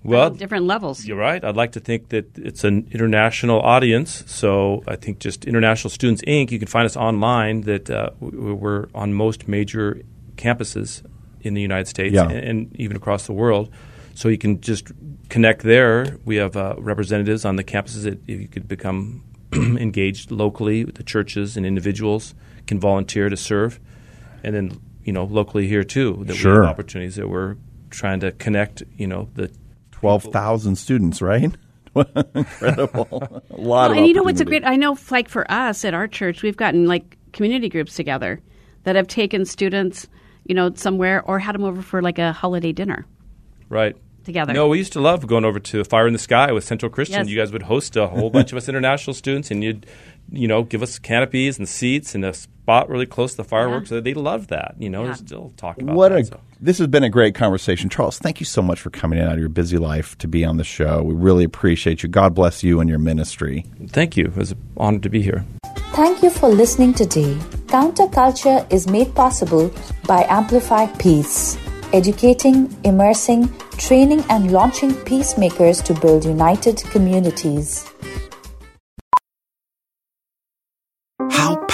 Well, 0.06 0.30
different 0.30 0.66
levels. 0.66 1.06
You're 1.06 1.18
right. 1.18 1.44
I'd 1.44 1.56
like 1.56 1.72
to 1.74 1.80
think 1.80 2.10
that 2.10 2.38
it's 2.38 2.64
an 2.64 2.88
international 2.92 3.60
audience. 3.62 4.24
So 4.28 4.84
I 4.88 4.96
think 4.96 5.20
just 5.20 5.46
International 5.46 5.90
Students 5.90 6.22
Inc. 6.24 6.52
You 6.52 6.60
can 6.60 6.68
find 6.68 6.86
us 6.86 6.96
online. 6.96 7.62
That 7.62 7.90
uh, 7.90 8.10
we're 8.20 8.88
on 8.94 9.14
most 9.14 9.48
major 9.48 10.02
campuses 10.38 11.04
in 11.42 11.54
the 11.54 11.62
United 11.62 11.88
States 11.88 12.14
Yeah. 12.14 12.24
and, 12.30 12.34
and 12.50 12.76
even 12.76 12.96
across 12.98 13.26
the 13.26 13.34
world. 13.34 13.70
So 14.14 14.30
you 14.30 14.38
can 14.38 14.62
just 14.62 14.92
connect 15.30 15.64
there. 15.64 16.18
We 16.26 16.38
have 16.38 16.56
uh, 16.56 16.76
representatives 16.78 17.44
on 17.46 17.56
the 17.58 17.64
campuses 17.64 18.04
that 18.04 18.20
you 18.28 18.48
could 18.48 18.68
become 18.68 19.24
engaged 19.54 20.32
locally. 20.32 20.86
With 20.86 20.96
the 20.96 21.04
churches 21.04 21.58
and 21.58 21.66
individuals 21.66 22.34
can 22.68 22.80
volunteer 22.80 23.30
to 23.30 23.38
serve, 23.38 23.80
and 24.44 24.56
then 24.56 24.80
you 25.04 25.14
know 25.14 25.26
locally 25.26 25.68
here 25.68 25.84
too. 25.84 26.14
That 26.26 26.34
we 26.34 26.38
Sure. 26.40 26.62
have 26.64 26.70
opportunities 26.72 27.16
that 27.16 27.28
we're 27.28 27.56
trying 27.90 28.20
to 28.22 28.32
connect. 28.32 28.84
You 28.98 29.08
know 29.08 29.30
the 29.36 29.52
Twelve 30.00 30.24
thousand 30.24 30.76
students, 30.78 31.22
right? 31.22 31.52
Incredible. 32.36 33.08
a 33.50 33.56
lot 33.62 33.90
Well, 33.90 33.92
of 33.92 33.98
and 33.98 34.08
you 34.08 34.14
know 34.14 34.24
what's 34.24 34.42
a 34.42 34.46
great? 34.46 34.66
I 34.66 34.76
know, 34.76 34.98
like 35.12 35.30
for 35.30 35.50
us 35.52 35.86
at 35.86 35.94
our 35.94 36.08
church, 36.08 36.44
we've 36.44 36.58
gotten 36.58 36.88
like 36.88 37.18
community 37.34 37.70
groups 37.70 37.96
together 37.96 38.42
that 38.84 38.96
have 38.96 39.08
taken 39.08 39.46
students, 39.46 40.08
you 40.46 40.56
know, 40.56 40.74
somewhere 40.76 41.24
or 41.24 41.40
had 41.40 41.56
them 41.56 41.64
over 41.64 41.82
for 41.82 42.02
like 42.02 42.20
a 42.20 42.32
holiday 42.34 42.72
dinner 42.72 43.06
Right. 43.70 43.96
together. 44.24 44.54
No, 44.54 44.68
we 44.68 44.78
used 44.78 44.94
to 44.94 45.02
love 45.02 45.26
going 45.28 45.46
over 45.46 45.60
to 45.60 45.84
Fire 45.84 46.08
in 46.08 46.14
the 46.14 46.20
Sky 46.20 46.52
with 46.52 46.64
Central 46.64 46.92
Christian. 46.92 47.20
Yes. 47.22 47.30
You 47.30 47.38
guys 47.38 47.52
would 47.52 47.64
host 47.64 47.96
a 47.96 48.08
whole 48.08 48.30
bunch 48.30 48.52
of 48.52 48.58
us 48.58 48.70
international 48.70 49.14
students, 49.14 49.50
and 49.52 49.64
you'd, 49.64 49.86
you 50.32 50.48
know, 50.48 50.64
give 50.64 50.82
us 50.84 51.00
canopies 51.00 51.58
and 51.58 51.68
seats 51.70 52.16
and 52.16 52.26
a 52.26 52.34
spot 52.34 52.90
really 52.90 53.06
close 53.06 53.32
to 53.32 53.38
the 53.38 53.44
fireworks. 53.44 53.90
They 53.92 54.14
loved 54.14 54.50
that. 54.50 54.76
You 54.80 54.90
know, 54.90 55.04
Yeah. 55.04 55.10
they 55.12 55.18
still 55.18 55.54
talk 55.56 55.80
about 55.80 55.96
What 55.96 56.10
that. 56.10 56.20
a 56.22 56.26
so. 56.26 56.40
this 56.60 56.80
has 56.80 56.88
been 56.88 57.04
a 57.04 57.10
great 57.10 57.36
conversation, 57.36 57.90
Charles. 57.90 58.18
Thank 58.18 58.40
you 58.40 58.46
so 58.46 58.62
much 58.62 58.80
for 58.82 58.90
coming 58.90 59.20
in 59.20 59.26
out 59.26 59.34
of 59.34 59.40
your 59.40 59.50
busy 59.50 59.78
life 59.78 60.18
to 60.18 60.28
be 60.28 60.44
on 60.44 60.58
the 60.58 60.64
show. 60.64 61.04
We 61.04 61.14
really 61.14 61.44
appreciate 61.44 62.02
you. 62.02 62.10
God 62.10 62.34
bless 62.34 62.64
you 62.64 62.80
and 62.80 62.90
your 62.90 63.00
ministry. 63.00 63.66
Thank 63.88 64.18
you. 64.18 64.26
It 64.26 64.36
was 64.36 64.52
an 64.52 64.58
honor 64.78 65.00
to 65.00 65.10
be 65.10 65.22
here. 65.22 65.46
Thank 65.94 66.24
you 66.24 66.30
for 66.30 66.50
listening 66.50 66.94
today. 66.94 67.36
Counterculture 67.68 68.66
is 68.74 68.88
made 68.90 69.14
possible 69.16 69.72
by 70.08 70.24
Amplify 70.28 70.88
Peace, 70.98 71.58
educating, 71.94 72.76
immersing, 72.84 73.48
training, 73.78 74.24
and 74.30 74.52
launching 74.52 74.94
peacemakers 75.06 75.82
to 75.84 75.94
build 75.94 76.26
united 76.26 76.78
communities. 76.92 77.86